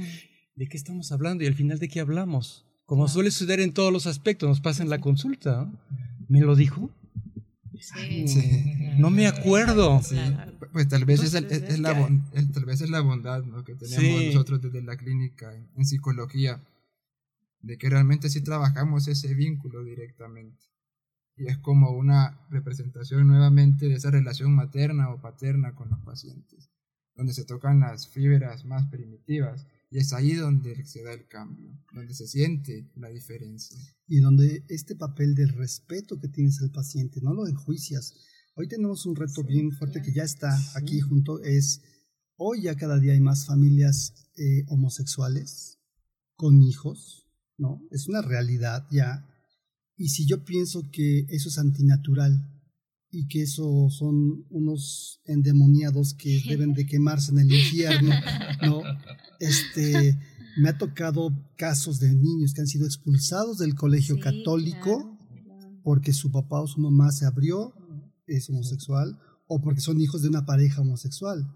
[0.56, 2.66] de qué estamos hablando y al final de qué hablamos.
[2.86, 5.64] Como suele suceder en todos los aspectos, nos pasa en la consulta.
[5.64, 5.78] ¿no?
[6.28, 6.90] ¿Me lo dijo?
[7.80, 8.28] Sí.
[8.28, 8.74] Sí.
[8.98, 10.00] No me acuerdo.
[10.72, 13.00] Pues tal vez, es, el- Entonces, es- es la, bon- el- tal vez es la
[13.00, 13.64] bondad ¿no?
[13.64, 14.26] que tenemos Sí.
[14.28, 16.60] nosotros desde la clínica en, en psicología,
[17.60, 20.64] de que realmente sí trabajamos ese vínculo directamente.
[21.36, 26.70] Y es como una representación nuevamente de esa relación materna o paterna con los pacientes,
[27.16, 29.66] donde se tocan las fibras más primitivas.
[29.94, 33.78] Y es ahí donde se da el cambio, donde se siente la diferencia.
[34.08, 38.12] y donde este papel del respeto que tienes al paciente, no lo enjuicias.
[38.56, 41.80] Hoy tenemos un reto bien fuerte que ya está aquí junto, es
[42.36, 45.78] hoy ya cada día hay más familias eh, homosexuales
[46.34, 47.80] con hijos, ¿no?
[47.92, 49.24] Es una realidad ya.
[49.96, 52.50] Y si yo pienso que eso es antinatural
[53.12, 58.12] y que eso son unos endemoniados que deben de quemarse en el infierno,
[58.60, 58.82] ¿no?
[59.44, 60.18] Este,
[60.56, 65.80] me ha tocado casos de niños que han sido expulsados del colegio Sí, católico claro,
[65.82, 67.74] porque su papá o su mamá se abrió,
[68.26, 71.46] es homosexual, o porque son hijos de una pareja homosexual.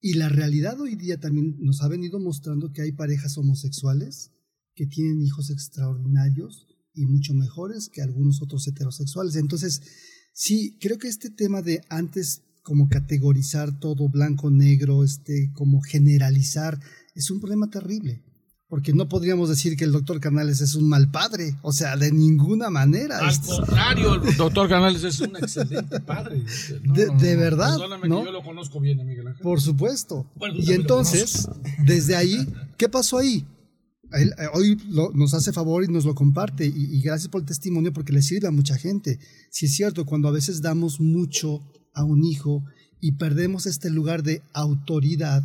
[0.00, 4.32] Y la realidad hoy día también nos ha venido mostrando que hay parejas homosexuales
[4.74, 9.36] que tienen hijos extraordinarios y mucho mejores que algunos otros heterosexuales.
[9.36, 9.82] Entonces,
[10.32, 16.80] sí, creo que este tema de antes como categorizar todo blanco, negro, este, como generalizar,
[17.20, 18.22] es un problema terrible.
[18.68, 22.12] Porque no podríamos decir que el doctor Canales es un mal padre, o sea, de
[22.12, 23.18] ninguna manera.
[23.18, 26.44] Al contrario, el doctor Canales es un excelente padre.
[26.84, 29.42] No, De- no, no, de no, verdad, Perdóname yo lo conozco bien, Miguel Ángel.
[29.42, 30.24] Por supuesto.
[30.36, 31.48] Bueno, y lo entonces,
[31.84, 32.46] desde ahí,
[32.78, 33.44] ¿qué pasó ahí?
[34.12, 37.40] Él, eh, hoy lo- nos hace favor y nos lo comparte y, y gracias por
[37.40, 39.18] el testimonio porque le sirve a mucha gente.
[39.50, 41.60] Si es cierto, cuando a veces damos mucho
[41.92, 42.64] a un hijo
[43.00, 45.42] y perdemos este lugar de autoridad,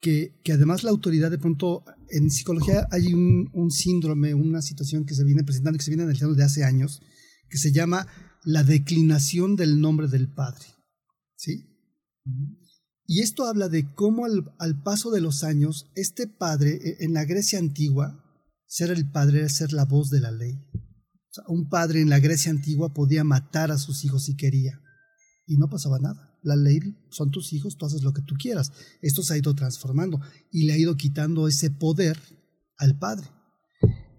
[0.00, 5.14] que, además la autoridad de pronto, en psicología hay un, un síndrome, una situación que
[5.14, 7.00] se viene presentando, que se viene analizando de hace años,
[7.48, 8.06] que se llama
[8.44, 10.64] la declinación del nombre del padre.
[11.36, 11.66] ¿Sí?
[13.06, 17.12] Y esto habla de cómo al, al paso de los años, este padre, e- en
[17.12, 18.24] la Grecia antigua,
[18.66, 20.54] ser el padre era ser la voz de la ley.
[20.72, 24.80] O sea, un padre en la Grecia antigua podía matar a sus hijos si quería.
[25.46, 26.29] Y no pasaba nada.
[26.42, 26.80] La ley
[27.10, 28.72] son tus hijos, tú haces lo que tú quieras.
[29.02, 30.20] Esto se ha ido transformando
[30.50, 32.18] y le ha ido quitando ese poder
[32.78, 33.28] al padre.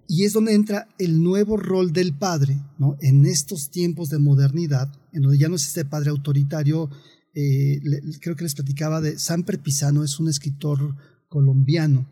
[0.08, 2.98] Y es donde entra el nuevo rol del padre, ¿no?
[3.00, 6.90] En estos tiempos de modernidad, en donde ya no es este padre autoritario,
[7.34, 7.82] eh,
[8.20, 10.98] creo que les platicaba de Samper Pisano, es un escritor
[11.30, 12.10] colombiano.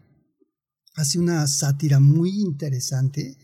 [0.95, 3.37] Hace una sátira muy interesante.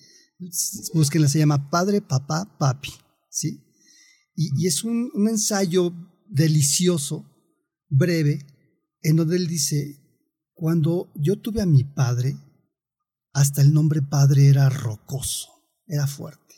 [0.93, 2.91] Búsquenla, se llama Padre, Papá, Papi.
[3.29, 3.61] ¿sí?
[4.35, 5.93] Y, es un ensayo
[6.27, 7.25] delicioso,
[7.89, 8.45] breve,
[9.01, 10.01] en donde él dice,
[10.53, 12.37] cuando yo tuve a mi padre,
[13.33, 15.49] hasta el nombre padre era rocoso,
[15.87, 16.55] era fuerte.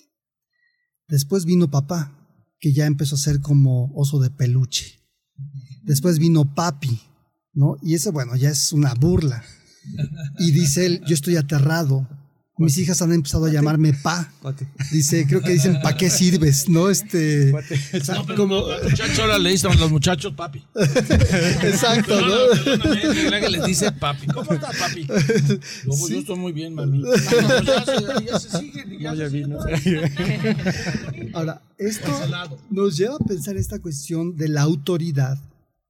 [1.07, 2.13] Después vino papá,
[2.59, 4.99] que ya empezó a ser como oso de peluche.
[5.83, 6.99] Después vino papi,
[7.53, 7.77] ¿no?
[7.81, 9.43] Y eso, bueno, ya es una burla.
[10.39, 12.07] Y dice él, yo estoy aterrado.
[12.59, 14.31] Mis hijas han empezado a llamarme pa.
[14.91, 16.67] Dice, creo que dicen, ¿pa qué sirves?
[16.67, 16.89] ¿No?
[16.89, 17.53] Este.
[17.53, 18.61] o sea, No, pero como.
[18.67, 20.63] los muchachos ahora le dicen a los muchachos papi.
[20.75, 22.35] Exacto, ¿no?
[23.39, 24.25] Que les dice papi.
[24.27, 25.05] ¿Cómo está papi?
[25.05, 25.15] Yo,
[25.85, 26.99] pues, yo estoy muy bien, mami.
[26.99, 28.99] No, ya, se, ya se siguen.
[28.99, 29.55] Ya, se siguen.
[31.35, 32.11] Ahora, esto
[32.71, 35.37] nos lleva a pensar esta cuestión de la autoridad,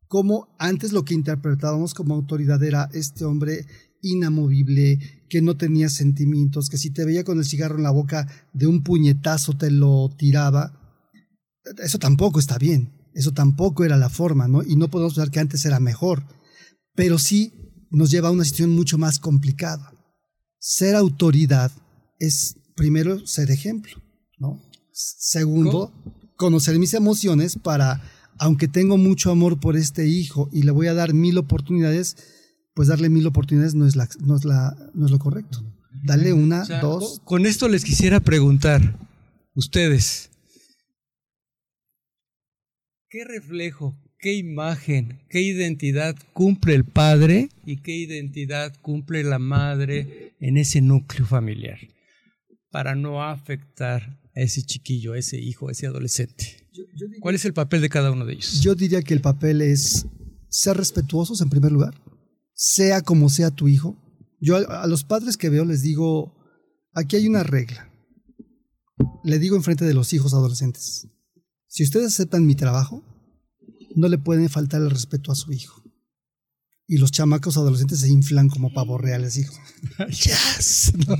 [0.09, 3.65] como antes lo que interpretábamos como autoridad era este hombre
[4.01, 8.27] inamovible, que no tenía sentimientos, que si te veía con el cigarro en la boca
[8.53, 11.03] de un puñetazo te lo tiraba.
[11.83, 14.63] Eso tampoco está bien, eso tampoco era la forma, ¿no?
[14.63, 16.23] Y no podemos pensar que antes era mejor,
[16.95, 17.53] pero sí
[17.91, 19.93] nos lleva a una situación mucho más complicada.
[20.59, 21.71] Ser autoridad
[22.19, 24.01] es primero ser ejemplo,
[24.37, 24.61] ¿no?
[24.91, 25.93] Segundo,
[26.37, 28.01] conocer mis emociones para,
[28.39, 32.17] aunque tengo mucho amor por este hijo y le voy a dar mil oportunidades,
[32.77, 35.63] pues darle mil oportunidades no es, la, no es, la, no es lo correcto.
[36.03, 37.17] Dale una, O sea, dos.
[37.19, 38.99] co- Con esto les quisiera preguntar,
[39.55, 40.29] ustedes,
[43.09, 50.35] ¿qué reflejo, qué imagen, qué identidad cumple el padre y qué identidad cumple la madre
[50.39, 51.79] en ese núcleo familiar?
[52.69, 56.67] Para no afectar a ese chiquillo, a ese hijo, a ese adolescente.
[57.21, 58.61] ¿Cuál es el papel de cada uno de ellos?
[58.61, 60.05] Yo diría que el papel es
[60.49, 61.95] ser respetuosos en primer lugar,
[62.57, 63.95] sea como sea tu hijo.
[64.41, 66.35] Yo a, a los padres que veo les digo,
[66.93, 67.89] aquí hay una regla.
[69.23, 71.07] Le digo enfrente de los hijos adolescentes,
[71.67, 73.03] si ustedes aceptan mi trabajo,
[73.95, 75.83] no le pueden faltar el respeto a su hijo.
[76.87, 79.55] Y los chamacos adolescentes se inflan como pavos reales, hijo.
[80.09, 80.93] Yes.
[81.07, 81.15] ¿no?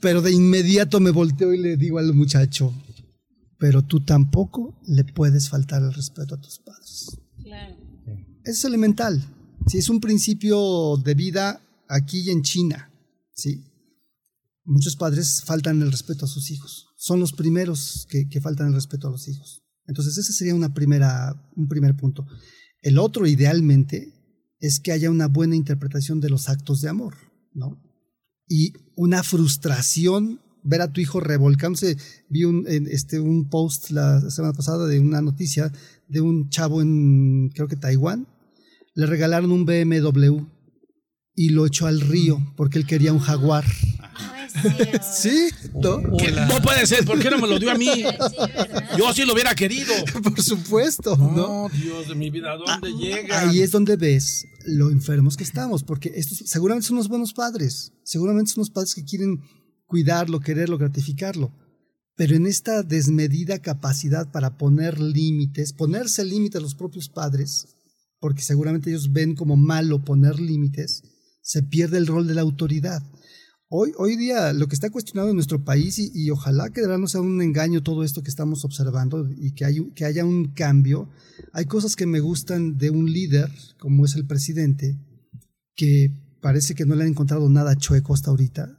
[0.00, 2.74] Pero de inmediato me volteo y le digo al muchacho,
[3.58, 7.18] pero tú tampoco le puedes faltar el respeto a tus padres.
[8.44, 9.22] Es elemental.
[9.66, 12.90] Sí, es un principio de vida aquí y en China.
[13.34, 13.64] ¿sí?
[14.64, 16.88] Muchos padres faltan el respeto a sus hijos.
[16.96, 19.62] Son los primeros que, que faltan el respeto a los hijos.
[19.86, 22.26] Entonces ese sería una primera, un primer punto.
[22.80, 24.12] El otro, idealmente,
[24.58, 27.14] es que haya una buena interpretación de los actos de amor,
[27.52, 27.82] ¿no?
[28.48, 31.96] Y una frustración ver a tu hijo revolcándose.
[32.28, 35.72] Vi un, este, un post la semana pasada de una noticia
[36.08, 38.28] de un chavo en, creo que Taiwán.
[38.94, 40.44] Le regalaron un BMW
[41.34, 43.64] y lo echó al río porque él quería un jaguar.
[45.02, 45.98] Sí, ¿no?
[45.98, 48.04] No puede ser, ¿por qué no me lo dio a mí?
[48.98, 49.92] Yo sí lo hubiera querido.
[50.22, 51.32] Por supuesto, ¿no?
[51.32, 53.40] No, Dios de mi vida, ¿a dónde llega?
[53.40, 57.92] Ahí es donde ves lo enfermos que estamos, porque estos seguramente son unos buenos padres,
[58.04, 59.40] seguramente son unos padres que quieren
[59.86, 61.52] cuidarlo, quererlo, gratificarlo,
[62.16, 67.68] pero en esta desmedida capacidad para poner límites, ponerse límites a los propios padres,
[68.22, 71.02] porque seguramente ellos ven como malo poner límites,
[71.42, 73.02] se pierde el rol de la autoridad.
[73.68, 77.08] Hoy, hoy día lo que está cuestionado en nuestro país y, ojalá que de no
[77.08, 81.10] sea un engaño todo esto que estamos observando y que, hay, que haya un cambio.
[81.52, 83.50] Hay cosas que me gustan de un líder
[83.80, 84.96] como es el presidente,
[85.74, 88.78] que parece que no le han encontrado nada chueco hasta ahorita.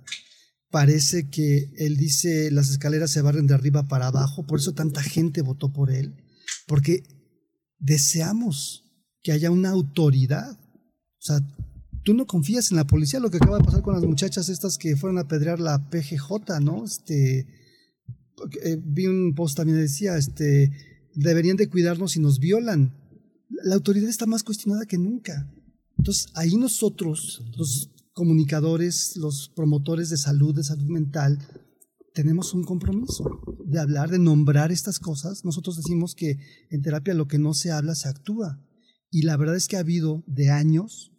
[0.72, 5.04] Parece que él dice las escaleras se barren de arriba para abajo, por eso tanta
[5.04, 6.16] gente votó por él,
[6.66, 7.04] porque
[7.78, 8.83] deseamos
[9.24, 10.52] que haya una autoridad.
[10.52, 11.40] O sea,
[12.04, 14.78] tú no confías en la policía, lo que acaba de pasar con las muchachas estas
[14.78, 16.84] que fueron a pedrear la PGJ, ¿no?
[16.84, 17.48] Este,
[18.64, 20.72] eh, vi un post también que decía, este,
[21.16, 22.94] deberían de cuidarnos si nos violan.
[23.50, 25.50] La autoridad está más cuestionada que nunca.
[25.98, 31.40] Entonces, ahí nosotros, los comunicadores, los promotores de salud, de salud mental,
[32.14, 35.46] tenemos un compromiso de hablar, de nombrar estas cosas.
[35.46, 36.38] Nosotros decimos que
[36.70, 38.60] en terapia lo que no se habla se actúa.
[39.14, 41.12] Y la verdad es que ha habido de años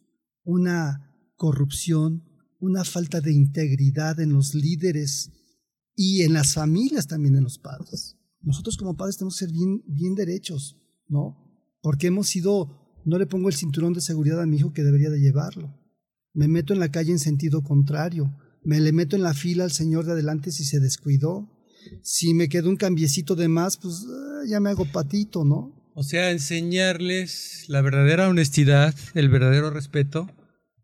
[0.43, 2.25] una corrupción,
[2.59, 5.31] una falta de integridad en los líderes
[5.95, 8.17] y en las familias también en los padres.
[8.41, 10.77] Nosotros como padres tenemos que ser bien, bien derechos,
[11.07, 11.39] ¿no?
[11.83, 15.11] Porque hemos sido, no le pongo el cinturón de seguridad a mi hijo que debería
[15.11, 15.73] de llevarlo.
[16.33, 18.37] Me meto en la calle en sentido contrario.
[18.65, 21.49] Me le meto en la fila al señor de adelante si se descuidó.
[22.03, 25.84] Si me quedó un cambiecito de más, pues ah, ya me hago patito, ¿no?
[25.95, 30.29] O sea, enseñarles la verdadera honestidad, el verdadero respeto,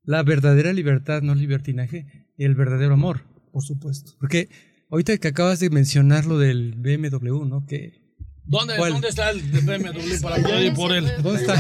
[0.05, 2.07] la verdadera libertad, no libertinaje,
[2.39, 3.23] el verdadero amor.
[3.53, 4.13] Por supuesto.
[4.21, 4.49] Porque
[4.91, 7.67] ahorita que acabas de mencionar lo del BMW, ¿no?
[7.67, 7.99] Que
[8.45, 8.93] ¿Dónde, ¿Cuál?
[8.93, 11.07] ¿Dónde está el BMW para poder ir por él?
[11.23, 11.55] ¿Dónde está?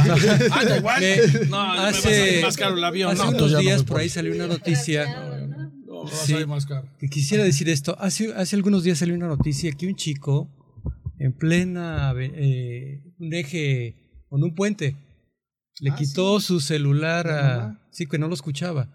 [0.52, 1.00] Ah, da igual.
[1.00, 3.12] Me- No, me va a hace salir más caro el avión.
[3.12, 5.04] hace No, unos no días voy por ahí salió una noticia
[5.86, 6.32] No, va a Sí.
[6.32, 6.88] salir más caro.
[6.98, 7.96] que quisiera decir esto.
[8.00, 10.48] Hace, hace algunos días salió una noticia que un chico
[11.20, 14.96] en plena eh, un eje con un puente
[15.80, 18.92] le Ah, quitó su celular La a sí que no lo escuchaba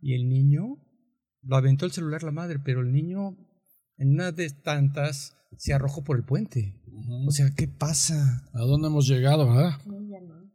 [0.00, 0.78] y el niño
[1.42, 3.36] lo aventó el celular la madre, pero el niño
[3.98, 6.80] en una de tantas se arrojó por el puente.
[7.26, 8.48] O sea, ¿qué pasa?
[8.54, 9.78] ¿A dónde hemos llegado, verdad?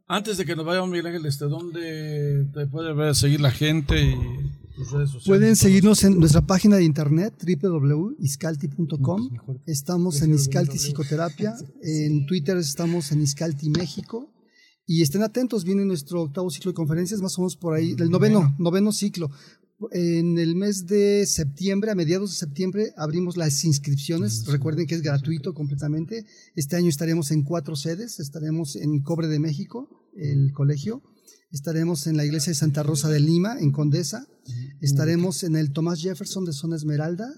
[0.06, 4.02] Antes de que nos vayamos, Miguel Ángel, este, ¿dónde te puede ver, seguir la gente
[4.02, 4.14] y?
[5.26, 9.30] Pueden seguirnos en nuestra página de internet www.iscalti.com.
[9.66, 11.54] Estamos en Iscalti Psicoterapia.
[11.82, 14.32] En Twitter estamos en Iscalti México.
[14.86, 18.10] Y estén atentos, viene nuestro octavo ciclo de conferencias, más o menos por ahí, del
[18.10, 19.30] noveno, noveno ciclo.
[19.92, 24.46] En el mes de septiembre, a mediados de septiembre, abrimos las inscripciones.
[24.46, 26.26] Recuerden que es gratuito completamente.
[26.54, 28.20] Este año estaremos en cuatro sedes.
[28.20, 31.02] Estaremos en Cobre de México, el colegio.
[31.52, 34.26] Estaremos en la iglesia de Santa Rosa de Lima, en Condesa.
[34.80, 37.28] Estaremos en el Tomás Jefferson de Zona Esmeralda.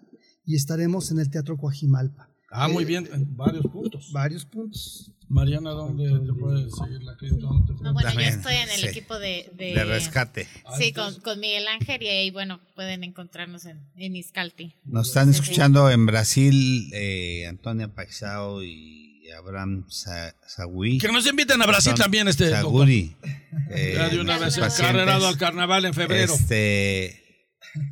[0.45, 2.29] Y estaremos en el Teatro Coajimalpa.
[2.51, 4.11] Ah, muy bien, en varios puntos.
[4.13, 5.11] Varios puntos.
[5.29, 7.37] Mariana, ¿dónde te puede seguir la gente?
[7.41, 8.87] ¿Dónde te puede- No, bueno, yo estoy en el sí.
[8.89, 10.47] equipo de, de, de rescate.
[10.77, 14.75] Sí, con, con Miguel Ángel y ahí, bueno, pueden encontrarnos en, en Iscalti.
[14.85, 20.99] Nos están escuchando en Brasil eh, Antonia Paisao y Abraham Sa- Sagui.
[20.99, 22.51] Que nos inviten a Brasil Son también, este.
[22.51, 23.17] Saguri.
[23.71, 24.79] eh, Ya de una vez, pacientes.
[24.81, 26.33] carrerado al carnaval en febrero.
[26.35, 27.23] Este,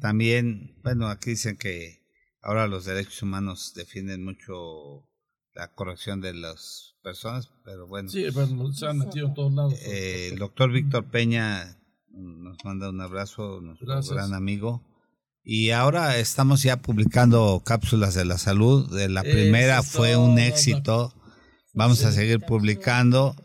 [0.00, 2.00] también, bueno, aquí dicen que
[2.42, 5.06] ahora los derechos humanos defienden mucho
[5.54, 9.74] la corrección de las personas, pero bueno, Sí, pero se han metido en todos lados.
[9.86, 11.76] eh, el doctor Víctor Peña
[12.12, 14.14] nos manda un abrazo, nuestro Gracias.
[14.14, 14.86] gran amigo.
[15.42, 18.94] Y ahora estamos ya publicando cápsulas de la salud.
[18.94, 21.14] De la primera fue un éxito.
[21.72, 23.36] Vamos a seguir publicando.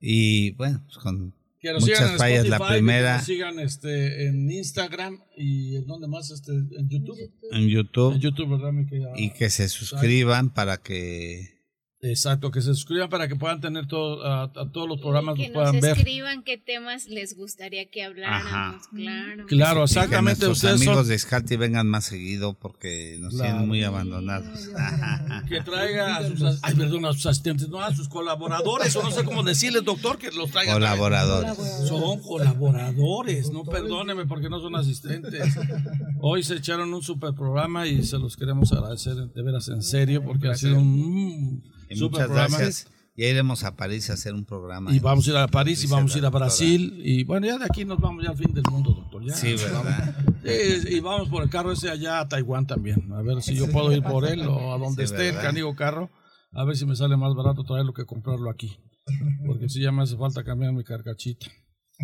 [0.00, 2.48] Y bueno, pues con Que nos sigan muchas en fallas.
[2.48, 7.18] La primera Que nos sigan este, en Instagram y en donde más, este, en YouTube.
[7.52, 8.14] en YouTube.
[8.14, 8.72] En YouTube, ¿verdad?
[8.72, 9.12] mi querida?
[9.16, 11.61] y que se suscriban para que
[12.04, 15.42] Exacto, que se suscriban para que puedan tener todo, a, a todos los programas, que
[15.42, 15.96] los nos puedan ver.
[15.98, 19.46] escriban qué temas les gustaría que habláramos, claro.
[19.46, 20.24] Claro, y que exactamente.
[20.46, 23.50] nuestros Ustedes amigos son, de Scalti vengan más seguido porque nos Claro.
[23.52, 24.68] tienen muy abandonados.
[25.48, 29.12] que traiga a sus, ay, perdón, a sus asistentes, no, a sus colaboradores, o no
[29.12, 30.74] sé cómo decirles, doctor, que los traigan.
[30.74, 31.56] Colaboradores.
[31.86, 35.54] Son colaboradores, no perdónenme porque no son asistentes.
[36.20, 40.24] Hoy se echaron un super programa y se los queremos agradecer de veras en serio
[40.24, 41.62] porque ha sido un
[41.92, 42.58] Y super muchas programa.
[42.58, 42.88] gracias.
[43.14, 44.90] Ya iremos a París a hacer un programa.
[44.94, 46.46] Y vamos a ir a París y vamos a ir a doctora.
[46.46, 49.22] Brasil y bueno, ya de aquí nos vamos ya al fin del mundo, doctor.
[49.26, 49.34] Ya.
[49.34, 50.16] Sí, ¿verdad?
[50.42, 53.12] Sí, y vamos por el carro ese allá a Taiwán también.
[53.12, 55.76] A ver si yo puedo ir por él o a donde Sí, esté el canigo
[55.76, 56.10] carro.
[56.52, 58.78] A ver si me sale más barato traerlo que comprarlo aquí.
[59.46, 61.46] Porque si ya me hace falta cambiar mi carcachita.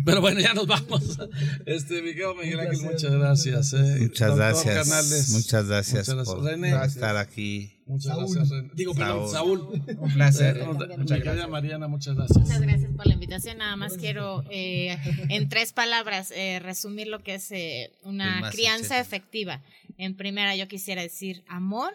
[0.05, 1.17] Pero bueno, ya nos vamos.
[1.65, 3.73] Este, Miguel Miguel Ángel, muchas gracias.
[3.73, 3.97] eh.
[3.99, 4.89] Muchas gracias.
[4.89, 6.35] Canales, Muchas gracias, muchas gracias.
[6.35, 7.77] por René, estar aquí.
[7.85, 8.49] muchas gracias.
[8.49, 8.69] René.
[8.73, 9.59] Digo, perdón, Saúl.
[9.97, 10.57] Un placer.
[10.57, 12.37] Eh, Mi querida Mariana, muchas gracias.
[12.39, 13.57] Muchas gracias por la invitación.
[13.57, 14.97] Nada más quiero, eh,
[15.29, 19.61] en tres palabras, eh, resumir lo que es eh, una crianza efectiva.
[19.97, 21.93] En primera, yo quisiera decir amor,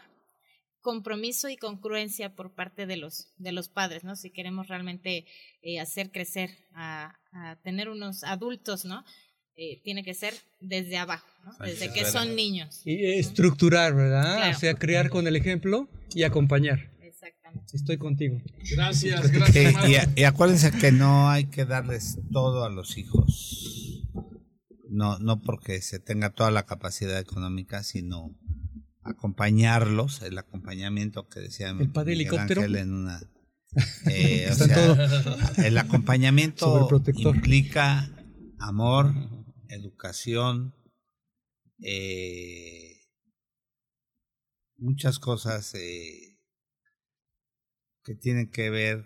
[0.82, 4.16] compromiso y congruencia por parte de los, de los padres, ¿no?
[4.16, 5.24] Si queremos realmente
[5.62, 9.04] eh, hacer crecer a, a tener unos adultos, ¿no?
[9.56, 11.52] Eh, tiene que ser desde abajo, ¿no?
[11.64, 12.82] Desde que son niños.
[12.84, 14.36] Y estructurar, ¿verdad?
[14.36, 14.56] Claro.
[14.56, 16.90] O sea, crear con el ejemplo y acompañar.
[17.00, 17.76] Exactamente.
[17.76, 18.40] Estoy contigo.
[18.72, 19.72] Gracias, gracias.
[19.72, 20.12] y, maestro.
[20.16, 24.08] y acuérdense que no hay que darles todo a los hijos.
[24.88, 28.36] No, no porque se tenga toda la capacidad económica, sino
[29.02, 32.62] acompañarlos, el acompañamiento que decía ¿El padre Miguel helicóptero?
[32.62, 33.20] Ángel en una.
[34.10, 38.10] Eh, o el acompañamiento implica
[38.58, 39.12] amor,
[39.68, 40.74] educación,
[41.80, 43.00] eh,
[44.76, 46.38] muchas cosas eh,
[48.04, 49.04] que tienen que ver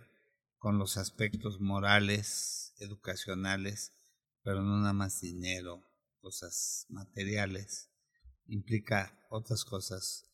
[0.59, 3.93] con los aspectos morales educacionales,
[4.43, 5.83] pero no nada más dinero,
[6.21, 7.91] cosas materiales,
[8.47, 10.25] implica otras cosas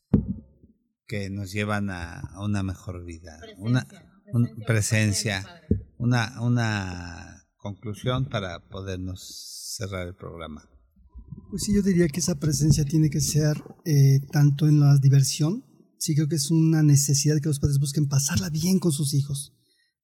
[1.07, 3.87] que nos llevan a, a una mejor vida, una
[4.32, 5.44] un- presencia,
[5.98, 10.68] una, una conclusión para podernos cerrar el programa.
[11.50, 15.64] Pues sí, yo diría que esa presencia tiene que ser eh, tanto en la diversión,
[15.98, 19.52] sí creo que es una necesidad que los padres busquen pasarla bien con sus hijos,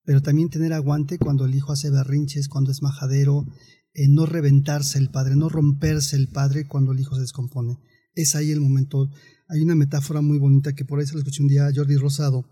[0.05, 3.45] pero también tener aguante cuando el hijo hace berrinches, cuando es majadero,
[3.95, 7.79] eh, no reventarse el padre, no romperse el padre cuando el hijo se descompone.
[8.15, 9.09] Es ahí el momento.
[9.49, 11.97] Hay una metáfora muy bonita que por ahí se la escuché un día a Jordi
[11.97, 12.45] Rosado.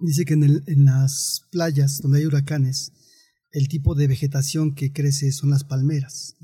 [0.00, 2.92] Dice que en, el- en las playas donde hay huracanes,
[3.50, 6.36] el tipo de vegetación que crece son las palmeras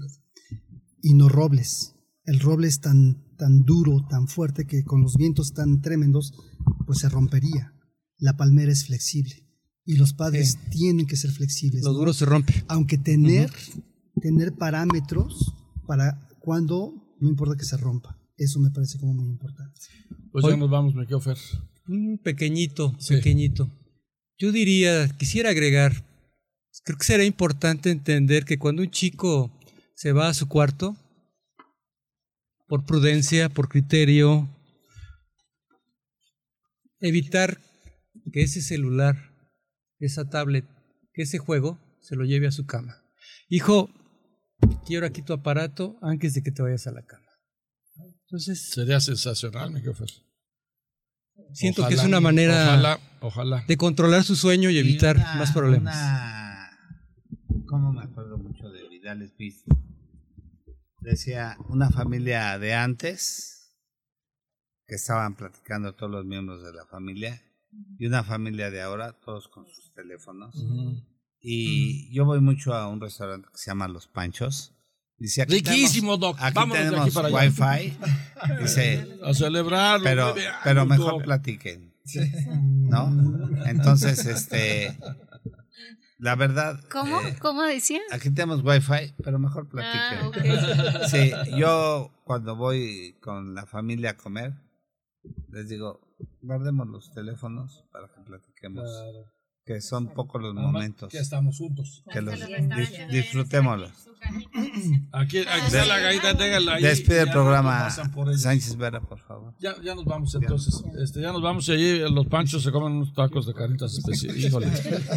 [1.02, 1.94] y no robles.
[2.24, 6.32] El roble es tan, tan duro, tan fuerte que con los vientos tan tremendos,
[6.86, 7.74] pues se rompería.
[8.18, 9.46] La palmera es flexible
[9.84, 11.82] y los padres tienen que ser flexibles.
[11.84, 11.98] Lo ¿no?
[11.98, 12.64] duro se rompe.
[12.68, 13.50] Aunque tener,
[14.20, 15.52] tener parámetros
[15.86, 18.18] para cuando no importa que se rompa.
[18.36, 19.78] Eso me parece como muy importante.
[20.32, 21.36] Pues Hoy- ya nos vamos, me quedo Fer.
[21.86, 23.14] Un pequeñito, Sí.
[23.16, 23.70] pequeñito.
[24.38, 25.92] Yo diría, quisiera agregar,
[26.84, 29.50] creo que será importante entender que cuando un chico
[29.94, 30.96] se va a su cuarto,
[32.66, 34.48] por prudencia, por criterio,
[37.00, 37.60] evitar
[38.32, 39.16] que ese celular,
[39.98, 40.64] esa tablet,
[41.12, 43.02] que ese juego se lo lleve a su cama.
[43.48, 43.90] Hijo,
[44.86, 47.26] quiero aquí tu aparato antes de que te vayas a la cama.
[48.24, 50.08] Entonces, Sería sensacional, quedo Fer.
[51.52, 53.64] Siento Ojalá, que es una manera Ojalá, ojalá.
[53.66, 55.94] de controlar su sueño y evitar una- más problemas.
[55.96, 56.70] una-
[57.66, 59.64] ¿Cómo me acuerdo mucho de Vidal Espíritu?
[61.00, 63.76] Decía, una familia de antes,
[64.86, 67.42] que estaban platicando todos los miembros de la familia,
[67.98, 70.54] y una familia de ahora, todos con sus teléfonos.
[71.40, 74.73] Y yo voy mucho a un restaurante que se llama Los Panchos.
[75.18, 76.36] Dice, aquí Riquísimo, Doc.
[76.36, 77.76] tenemos, aquí Vámonos de aquí tenemos allá.
[77.78, 77.98] wifi.
[78.62, 80.34] Dice, A celebrar pero,
[80.64, 81.22] pero mejor Doc.
[81.24, 81.94] platiquen.
[82.90, 83.10] ¿No?
[83.66, 84.98] Entonces, este,
[86.18, 87.20] la verdad, ¿Cómo?
[87.22, 88.00] eh, ¿Cómo decía?
[88.10, 90.18] aquí tenemos wifi, pero mejor platiquen.
[90.20, 91.06] Ah, ok.
[91.08, 94.52] Sí, yo cuando voy con la familia a comer,
[95.48, 96.00] les digo,
[96.42, 99.32] guardemos los teléfonos para que platiquemos, Claro.
[99.64, 102.02] Que son pocos los Además, momentos, Que estamos juntos.
[102.12, 103.92] que los dis- disfrutémoslos.
[105.12, 106.82] Aquí, aquí está la gaita, déjala ahí.
[106.82, 108.38] Despide el ya programa no.
[108.38, 109.54] Sánchez Vera, por favor.
[109.58, 110.82] Ya, ya nos vamos entonces.
[111.02, 114.44] Este, ya nos vamos y allí los panchos se comen unos tacos de especiales.
[114.44, 114.68] Híjole,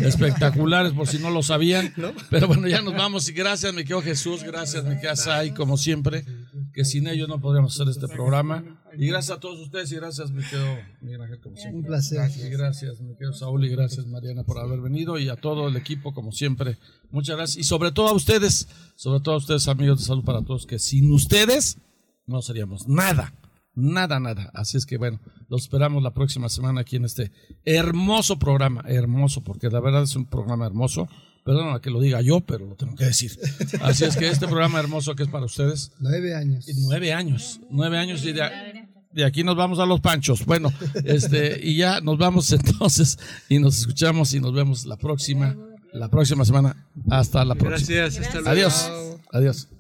[0.02, 1.94] espectaculares por si no lo sabían.
[2.30, 5.78] Pero bueno, ya nos vamos y gracias, me quedo Jesús, gracias, me queda Sai, como
[5.78, 6.26] siempre,
[6.74, 8.64] que sin ellos no podríamos hacer este programa.
[8.98, 10.66] Y gracias a todos ustedes y gracias, me quedo
[11.02, 11.80] Miguel Ángel, como siempre.
[11.80, 12.32] Un placer.
[12.36, 15.76] Y gracias, me quedo Saúl y gracias Mariana por haber venido y a todo el
[15.76, 16.78] equipo como siempre.
[17.12, 20.42] Muchas gracias y sobre todo a ustedes, sobre todo a ustedes amigos de salud para
[20.42, 21.78] todos, que sin ustedes
[22.26, 23.34] no seríamos nada,
[23.76, 24.50] nada, nada.
[24.56, 27.32] Así es que bueno, los esperamos la próxima semana aquí en este
[27.66, 31.08] hermoso programa, hermoso, porque la verdad es un programa hermoso.
[31.48, 33.32] Perdón que lo diga yo, pero lo tengo que decir.
[33.80, 36.66] Así es que este programa hermoso que es para ustedes, Nueve años.
[36.88, 38.44] nueve años, nueve años y de,
[39.14, 40.46] de aquí nos vamos a los panchos.
[40.46, 40.74] Bueno,
[41.06, 43.18] este, y ya nos vamos entonces
[43.48, 45.56] y nos escuchamos y nos vemos la próxima,
[45.94, 46.86] la próxima semana.
[47.10, 47.96] Hasta la próxima.
[48.00, 48.50] Gracias, hasta luego.
[48.50, 48.92] Adiós.
[49.32, 49.77] Adiós.